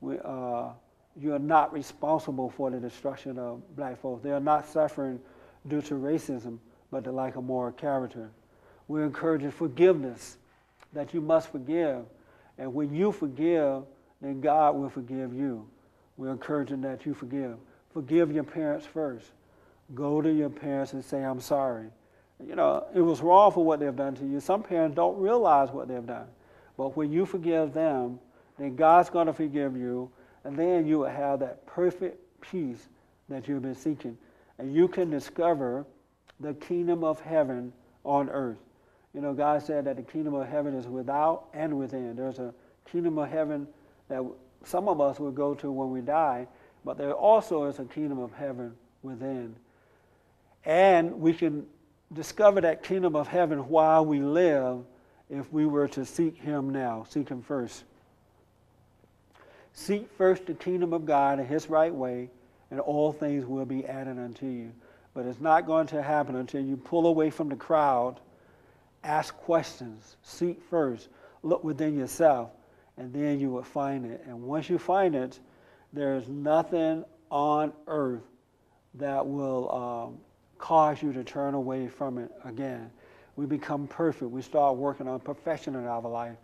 We, 0.00 0.18
uh, 0.24 0.68
you 1.16 1.34
are 1.34 1.38
not 1.38 1.72
responsible 1.72 2.50
for 2.50 2.70
the 2.70 2.78
destruction 2.78 3.38
of 3.38 3.62
black 3.76 4.00
folks. 4.00 4.22
They 4.22 4.30
are 4.30 4.40
not 4.40 4.66
suffering 4.66 5.20
due 5.68 5.80
to 5.82 5.94
racism, 5.94 6.58
but 6.90 7.04
the 7.04 7.12
lack 7.12 7.36
of 7.36 7.44
moral 7.44 7.72
character. 7.72 8.30
We're 8.88 9.04
encouraging 9.04 9.50
forgiveness, 9.50 10.36
that 10.92 11.12
you 11.14 11.20
must 11.20 11.50
forgive. 11.50 12.04
And 12.58 12.72
when 12.72 12.94
you 12.94 13.12
forgive, 13.12 13.82
then 14.20 14.40
God 14.40 14.76
will 14.76 14.88
forgive 14.88 15.34
you. 15.34 15.68
We're 16.16 16.30
encouraging 16.30 16.80
that 16.82 17.04
you 17.04 17.14
forgive. 17.14 17.56
Forgive 17.92 18.32
your 18.32 18.44
parents 18.44 18.86
first. 18.86 19.26
Go 19.94 20.22
to 20.22 20.32
your 20.32 20.50
parents 20.50 20.92
and 20.92 21.04
say, 21.04 21.22
I'm 21.22 21.40
sorry. 21.40 21.88
You 22.44 22.56
know, 22.56 22.86
it 22.94 23.00
was 23.00 23.20
wrong 23.20 23.52
for 23.52 23.64
what 23.64 23.80
they've 23.80 23.94
done 23.94 24.14
to 24.16 24.26
you. 24.26 24.40
Some 24.40 24.62
parents 24.62 24.96
don't 24.96 25.18
realize 25.18 25.70
what 25.70 25.88
they've 25.88 26.06
done. 26.06 26.26
But 26.76 26.96
when 26.96 27.12
you 27.12 27.26
forgive 27.26 27.72
them, 27.72 28.18
then 28.58 28.76
God's 28.76 29.10
going 29.10 29.26
to 29.26 29.32
forgive 29.32 29.76
you, 29.76 30.10
and 30.44 30.56
then 30.56 30.86
you 30.86 31.00
will 31.00 31.08
have 31.08 31.40
that 31.40 31.66
perfect 31.66 32.20
peace 32.40 32.88
that 33.28 33.48
you've 33.48 33.62
been 33.62 33.74
seeking. 33.74 34.16
And 34.58 34.74
you 34.74 34.86
can 34.86 35.10
discover 35.10 35.84
the 36.40 36.54
kingdom 36.54 37.02
of 37.02 37.20
heaven 37.20 37.72
on 38.04 38.28
earth. 38.30 38.58
You 39.14 39.20
know, 39.20 39.32
God 39.32 39.62
said 39.62 39.84
that 39.84 39.96
the 39.96 40.02
kingdom 40.02 40.34
of 40.34 40.48
heaven 40.48 40.74
is 40.74 40.86
without 40.86 41.46
and 41.54 41.78
within. 41.78 42.16
There's 42.16 42.38
a 42.38 42.52
kingdom 42.90 43.18
of 43.18 43.30
heaven 43.30 43.66
that 44.08 44.22
some 44.64 44.88
of 44.88 45.00
us 45.00 45.18
will 45.18 45.30
go 45.30 45.54
to 45.54 45.70
when 45.70 45.90
we 45.90 46.00
die, 46.00 46.46
but 46.84 46.98
there 46.98 47.12
also 47.12 47.64
is 47.64 47.78
a 47.78 47.84
kingdom 47.84 48.18
of 48.18 48.32
heaven 48.32 48.74
within. 49.02 49.54
And 50.64 51.20
we 51.20 51.32
can 51.32 51.66
discover 52.12 52.60
that 52.60 52.82
kingdom 52.82 53.16
of 53.16 53.28
heaven 53.28 53.68
while 53.68 54.04
we 54.04 54.20
live 54.20 54.84
if 55.30 55.52
we 55.52 55.66
were 55.66 55.88
to 55.88 56.04
seek 56.04 56.36
Him 56.36 56.70
now, 56.70 57.06
seek 57.08 57.28
Him 57.28 57.42
first. 57.42 57.84
Seek 59.76 60.08
first 60.16 60.46
the 60.46 60.54
kingdom 60.54 60.92
of 60.92 61.04
God 61.04 61.40
in 61.40 61.46
His 61.46 61.68
right 61.68 61.92
way, 61.92 62.30
and 62.70 62.78
all 62.80 63.12
things 63.12 63.44
will 63.44 63.64
be 63.64 63.84
added 63.84 64.18
unto 64.18 64.46
you. 64.46 64.72
But 65.14 65.26
it's 65.26 65.40
not 65.40 65.66
going 65.66 65.88
to 65.88 66.02
happen 66.02 66.36
until 66.36 66.62
you 66.62 66.76
pull 66.76 67.06
away 67.08 67.28
from 67.28 67.48
the 67.48 67.56
crowd, 67.56 68.20
ask 69.02 69.36
questions, 69.36 70.16
seek 70.22 70.62
first, 70.62 71.08
look 71.42 71.64
within 71.64 71.98
yourself, 71.98 72.50
and 72.96 73.12
then 73.12 73.40
you 73.40 73.50
will 73.50 73.64
find 73.64 74.06
it. 74.06 74.22
And 74.26 74.42
once 74.42 74.70
you 74.70 74.78
find 74.78 75.16
it, 75.16 75.40
there's 75.92 76.28
nothing 76.28 77.04
on 77.30 77.72
earth 77.88 78.22
that 78.94 79.26
will 79.26 79.72
um, 79.72 80.18
cause 80.58 81.02
you 81.02 81.12
to 81.12 81.24
turn 81.24 81.54
away 81.54 81.88
from 81.88 82.18
it 82.18 82.30
again. 82.44 82.90
We 83.34 83.46
become 83.46 83.88
perfect. 83.88 84.30
We 84.30 84.40
start 84.40 84.76
working 84.76 85.08
on 85.08 85.18
perfection 85.18 85.74
in 85.74 85.84
our 85.84 86.00
life. 86.00 86.36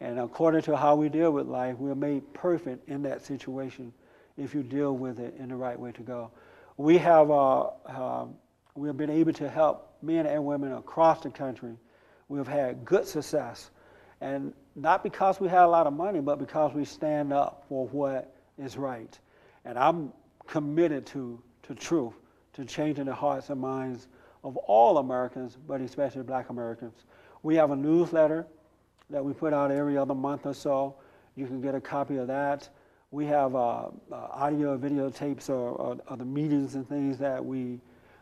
And 0.00 0.18
according 0.18 0.62
to 0.62 0.76
how 0.76 0.96
we 0.96 1.08
deal 1.08 1.30
with 1.30 1.46
life, 1.46 1.76
we're 1.78 1.94
made 1.94 2.32
perfect 2.32 2.88
in 2.88 3.02
that 3.02 3.22
situation 3.22 3.92
if 4.36 4.54
you 4.54 4.62
deal 4.62 4.96
with 4.96 5.20
it 5.20 5.34
in 5.38 5.48
the 5.48 5.56
right 5.56 5.78
way 5.78 5.92
to 5.92 6.02
go. 6.02 6.30
We 6.76 6.96
have, 6.98 7.30
uh, 7.30 7.68
uh, 7.86 8.26
we 8.74 8.88
have 8.88 8.96
been 8.96 9.10
able 9.10 9.34
to 9.34 9.48
help 9.48 9.96
men 10.00 10.26
and 10.26 10.44
women 10.44 10.72
across 10.72 11.22
the 11.22 11.30
country. 11.30 11.76
We've 12.28 12.46
had 12.46 12.84
good 12.84 13.06
success. 13.06 13.70
And 14.22 14.54
not 14.74 15.02
because 15.02 15.40
we 15.40 15.48
had 15.48 15.64
a 15.64 15.68
lot 15.68 15.86
of 15.86 15.92
money, 15.92 16.20
but 16.20 16.38
because 16.38 16.72
we 16.72 16.84
stand 16.84 17.32
up 17.32 17.64
for 17.68 17.86
what 17.88 18.34
is 18.58 18.78
right. 18.78 19.18
And 19.66 19.78
I'm 19.78 20.12
committed 20.46 21.04
to, 21.06 21.42
to 21.64 21.74
truth, 21.74 22.14
to 22.54 22.64
changing 22.64 23.04
the 23.06 23.14
hearts 23.14 23.50
and 23.50 23.60
minds 23.60 24.08
of 24.42 24.56
all 24.56 24.98
Americans, 24.98 25.58
but 25.68 25.82
especially 25.82 26.22
black 26.22 26.48
Americans. 26.48 27.04
We 27.42 27.56
have 27.56 27.70
a 27.70 27.76
newsletter 27.76 28.46
that 29.10 29.24
we 29.24 29.32
put 29.32 29.52
out 29.52 29.70
every 29.70 29.96
other 29.96 30.14
month 30.14 30.46
or 30.46 30.54
so. 30.54 30.94
You 31.36 31.46
can 31.46 31.60
get 31.60 31.74
a 31.74 31.80
copy 31.80 32.16
of 32.16 32.26
that. 32.28 32.68
We 33.10 33.26
have 33.26 33.54
uh, 33.54 33.58
uh, 33.58 33.90
audio, 34.12 34.78
videotapes 34.78 35.50
of, 35.50 35.80
of, 35.80 36.00
of 36.06 36.18
the 36.18 36.24
meetings 36.24 36.76
and 36.76 36.88
things 36.88 37.18
that 37.18 37.44
we 37.44 37.80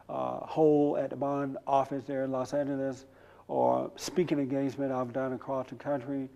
uh, 0.08 0.38
hold 0.38 0.98
at 0.98 1.10
the 1.10 1.16
bond 1.16 1.58
office 1.66 2.04
there 2.04 2.24
in 2.24 2.32
Los 2.32 2.54
Angeles, 2.54 3.04
or 3.48 3.90
speaking 3.96 4.38
engagement 4.38 4.92
I've 4.92 5.12
done 5.12 5.34
across 5.34 5.68
the 5.68 5.74
country. 5.74 6.28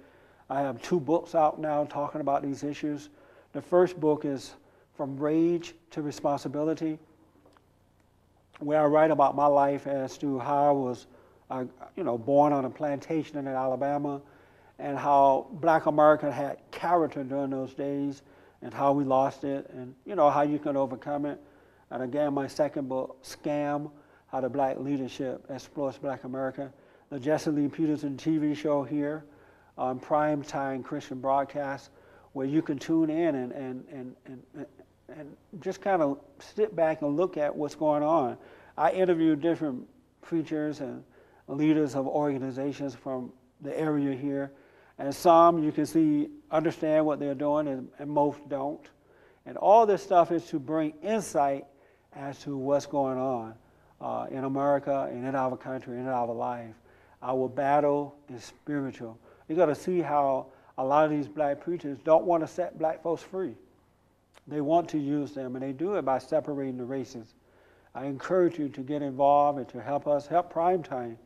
I 0.51 0.61
have 0.61 0.83
two 0.83 1.01
books 1.01 1.35
out 1.35 1.59
now 1.59 1.85
talking 1.85 2.21
about 2.21 2.43
these 2.43 2.63
issues. 2.63 3.09
The 3.53 3.63
first 3.63 3.99
book 3.99 4.25
is 4.25 4.55
From 4.97 5.17
Rage 5.17 5.75
to 5.93 6.03
Responsibility, 6.03 6.99
where 8.59 8.83
I 8.83 8.87
write 8.87 9.11
about 9.11 9.35
my 9.35 9.47
life 9.47 9.87
as 9.87 10.19
to 10.19 10.39
how 10.39 10.69
I 10.69 10.73
was, 10.73 11.07
uh, 11.51 11.65
you 11.97 12.05
know, 12.05 12.19
born 12.19 12.53
on 12.53 12.67
a 12.67 12.71
plantation 12.71 13.39
in 13.39 13.49
Alabama, 13.49 14.21
and 14.83 14.99
how 14.99 15.47
Black 15.53 15.87
America 15.87 16.31
had 16.31 16.59
character 16.73 17.23
during 17.23 17.51
those 17.51 17.73
days, 17.73 18.23
and 18.63 18.75
how 18.75 18.93
we 18.93 19.05
lost 19.05 19.45
it, 19.45 19.71
and 19.71 19.95
you 20.05 20.17
know 20.17 20.29
how 20.29 20.43
you 20.43 20.59
can 20.59 20.77
overcome 20.77 21.25
it. 21.25 21.41
And 21.91 22.03
again, 22.03 22.35
my 22.35 22.49
second 22.49 22.89
book, 22.89 23.23
Scam: 23.23 23.91
How 24.27 24.41
the 24.41 24.49
Black 24.49 24.79
Leadership 24.81 25.47
Exploits 25.49 25.99
Black 25.99 26.25
America. 26.25 26.73
The 27.11 27.21
Jesse 27.21 27.51
Lee 27.51 27.69
Peterson 27.69 28.17
TV 28.17 28.57
show 28.57 28.83
here 28.83 29.25
on 29.79 30.01
prime 30.01 30.43
time 30.43 30.83
Christian 30.83 31.21
broadcast, 31.21 31.91
where 32.33 32.47
you 32.47 32.61
can 32.61 32.79
tune 32.79 33.09
in 33.09 33.37
and 33.37 33.53
and 33.53 33.85
and 33.93 34.17
and, 34.27 34.67
and 35.17 35.37
just 35.61 35.81
kind 35.81 36.03
of 36.03 36.19
sit 36.41 36.75
back 36.75 37.03
and 37.03 37.17
look 37.17 37.37
at 37.37 37.55
what's 37.55 37.77
going 37.77 38.03
on. 38.03 38.37
I 38.77 38.91
interview 38.91 39.37
different 39.37 39.87
preachers 40.23 40.81
and 40.81 41.05
leaders 41.47 41.95
of 41.95 42.09
organizations 42.09 42.97
from 42.97 43.33
the 43.61 43.79
area 43.79 44.17
here, 44.17 44.51
and 45.03 45.13
some 45.13 45.63
you 45.63 45.73
can 45.73 45.85
see 45.85 46.29
understand 46.53 47.05
what 47.05 47.19
they're 47.19 47.35
doing, 47.35 47.67
and, 47.67 47.89
and 47.99 48.09
most 48.09 48.39
don't. 48.49 48.89
And 49.47 49.57
all 49.57 49.85
this 49.85 50.01
stuff 50.01 50.31
is 50.31 50.47
to 50.47 50.61
bring 50.61 50.95
insight 51.03 51.65
as 52.15 52.39
to 52.43 52.57
what's 52.57 52.87
going 52.87 53.19
on 53.19 53.55
uh, 54.01 54.27
in 54.31 54.45
America 54.45 55.09
and 55.11 55.27
in 55.27 55.35
our 55.35 55.57
country 55.57 55.97
and 55.97 56.07
in 56.07 56.13
our 56.13 56.33
life. 56.33 56.75
Our 57.21 57.49
battle 57.49 58.15
is 58.33 58.45
spiritual. 58.45 59.19
You 59.49 59.57
got 59.57 59.67
to 59.67 59.75
see 59.75 60.01
how 60.01 60.47
a 60.79 60.85
lot 60.85 61.05
of 61.05 61.11
these 61.11 61.27
black 61.27 61.61
preachers 61.61 61.99
don't 62.05 62.25
want 62.25 62.45
to 62.45 62.47
set 62.47 62.79
black 62.79 63.03
folks 63.03 63.23
free. 63.23 63.57
They 64.47 64.61
want 64.61 64.89
to 64.91 64.99
use 64.99 65.33
them, 65.33 65.57
and 65.57 65.65
they 65.65 65.73
do 65.73 65.95
it 65.95 66.05
by 66.05 66.19
separating 66.19 66.77
the 66.77 66.85
races. 66.85 67.35
I 67.93 68.05
encourage 68.05 68.57
you 68.57 68.69
to 68.69 68.81
get 68.83 69.03
involved 69.03 69.59
and 69.59 69.69
to 69.71 69.83
help 69.83 70.07
us 70.07 70.29
help 70.29 70.53
Primetime. 70.53 71.17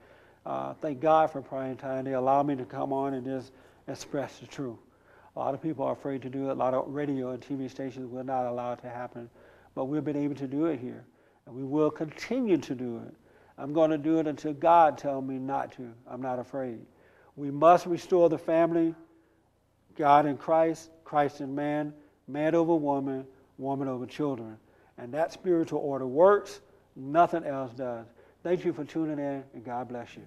Uh, 0.46 0.74
thank 0.74 1.00
God 1.00 1.32
for 1.32 1.42
Primetime. 1.42 2.04
They 2.04 2.12
allow 2.12 2.44
me 2.44 2.54
to 2.54 2.64
come 2.64 2.92
on 2.92 3.14
and 3.14 3.26
just 3.26 3.50
express 3.88 4.38
the 4.38 4.46
truth. 4.46 4.78
A 5.34 5.40
lot 5.40 5.54
of 5.54 5.60
people 5.60 5.84
are 5.84 5.92
afraid 5.92 6.22
to 6.22 6.30
do 6.30 6.48
it. 6.48 6.52
A 6.52 6.54
lot 6.54 6.72
of 6.72 6.84
radio 6.86 7.32
and 7.32 7.42
TV 7.42 7.68
stations 7.68 8.08
will 8.08 8.22
not 8.22 8.46
allow 8.46 8.72
it 8.72 8.80
to 8.82 8.88
happen. 8.88 9.28
But 9.74 9.86
we've 9.86 10.04
been 10.04 10.16
able 10.16 10.36
to 10.36 10.46
do 10.46 10.66
it 10.66 10.78
here. 10.78 11.04
And 11.46 11.54
we 11.54 11.64
will 11.64 11.90
continue 11.90 12.58
to 12.58 12.74
do 12.76 13.02
it. 13.06 13.14
I'm 13.58 13.72
going 13.72 13.90
to 13.90 13.98
do 13.98 14.20
it 14.20 14.28
until 14.28 14.52
God 14.52 14.96
tells 14.96 15.24
me 15.24 15.38
not 15.38 15.72
to. 15.72 15.92
I'm 16.08 16.22
not 16.22 16.38
afraid. 16.38 16.78
We 17.34 17.50
must 17.50 17.86
restore 17.86 18.28
the 18.28 18.38
family. 18.38 18.94
God 19.96 20.26
in 20.26 20.36
Christ, 20.36 20.90
Christ 21.04 21.40
in 21.40 21.54
man, 21.54 21.92
man 22.28 22.54
over 22.54 22.74
woman, 22.76 23.26
woman 23.58 23.88
over 23.88 24.06
children. 24.06 24.58
And 24.96 25.12
that 25.12 25.32
spiritual 25.32 25.80
order 25.80 26.06
works. 26.06 26.60
Nothing 26.94 27.44
else 27.44 27.72
does. 27.72 28.06
Thank 28.46 28.64
you 28.64 28.72
for 28.72 28.84
tuning 28.84 29.18
in, 29.18 29.42
and 29.54 29.64
God 29.64 29.88
bless 29.88 30.14
you. 30.14 30.22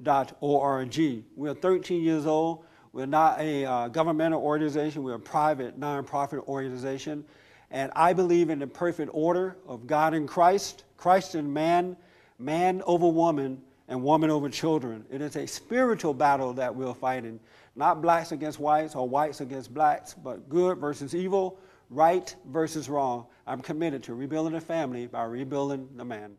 dot 0.00 0.38
O-R-G. 0.40 1.24
We're 1.34 1.54
13 1.54 2.02
years 2.02 2.24
old. 2.24 2.64
We're 2.92 3.06
not 3.06 3.40
a 3.40 3.64
uh, 3.64 3.88
governmental 3.88 4.40
organization. 4.40 5.02
We're 5.02 5.14
a 5.14 5.20
private, 5.20 5.76
nonprofit 5.78 6.46
organization. 6.46 7.24
And 7.70 7.92
I 7.94 8.12
believe 8.12 8.50
in 8.50 8.58
the 8.58 8.66
perfect 8.66 9.10
order 9.12 9.56
of 9.66 9.86
God 9.86 10.14
in 10.14 10.26
Christ, 10.26 10.84
Christ 10.96 11.34
in 11.34 11.52
man, 11.52 11.96
man 12.38 12.82
over 12.86 13.08
woman, 13.08 13.60
and 13.88 14.02
woman 14.02 14.30
over 14.30 14.48
children. 14.48 15.04
It 15.10 15.20
is 15.20 15.36
a 15.36 15.46
spiritual 15.46 16.14
battle 16.14 16.52
that 16.54 16.74
we're 16.74 16.94
fighting, 16.94 17.40
not 17.76 18.02
blacks 18.02 18.32
against 18.32 18.60
whites 18.60 18.94
or 18.94 19.08
whites 19.08 19.40
against 19.40 19.72
blacks, 19.72 20.14
but 20.14 20.48
good 20.48 20.78
versus 20.78 21.14
evil, 21.14 21.58
right 21.90 22.34
versus 22.50 22.88
wrong. 22.88 23.26
I'm 23.46 23.60
committed 23.60 24.02
to 24.04 24.14
rebuilding 24.14 24.52
the 24.52 24.60
family 24.60 25.06
by 25.06 25.24
rebuilding 25.24 25.88
the 25.96 26.04
man. 26.04 26.36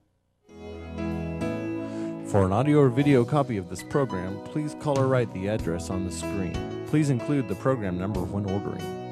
For 2.27 2.45
an 2.45 2.51
audio 2.51 2.79
or 2.81 2.89
video 2.89 3.25
copy 3.25 3.57
of 3.57 3.69
this 3.69 3.81
program, 3.81 4.39
please 4.45 4.75
call 4.79 4.99
or 4.99 5.07
write 5.07 5.33
the 5.33 5.47
address 5.47 5.89
on 5.89 6.05
the 6.05 6.11
screen. 6.11 6.85
Please 6.87 7.09
include 7.09 7.47
the 7.47 7.55
program 7.55 7.97
number 7.97 8.19
when 8.19 8.45
ordering. 8.45 9.09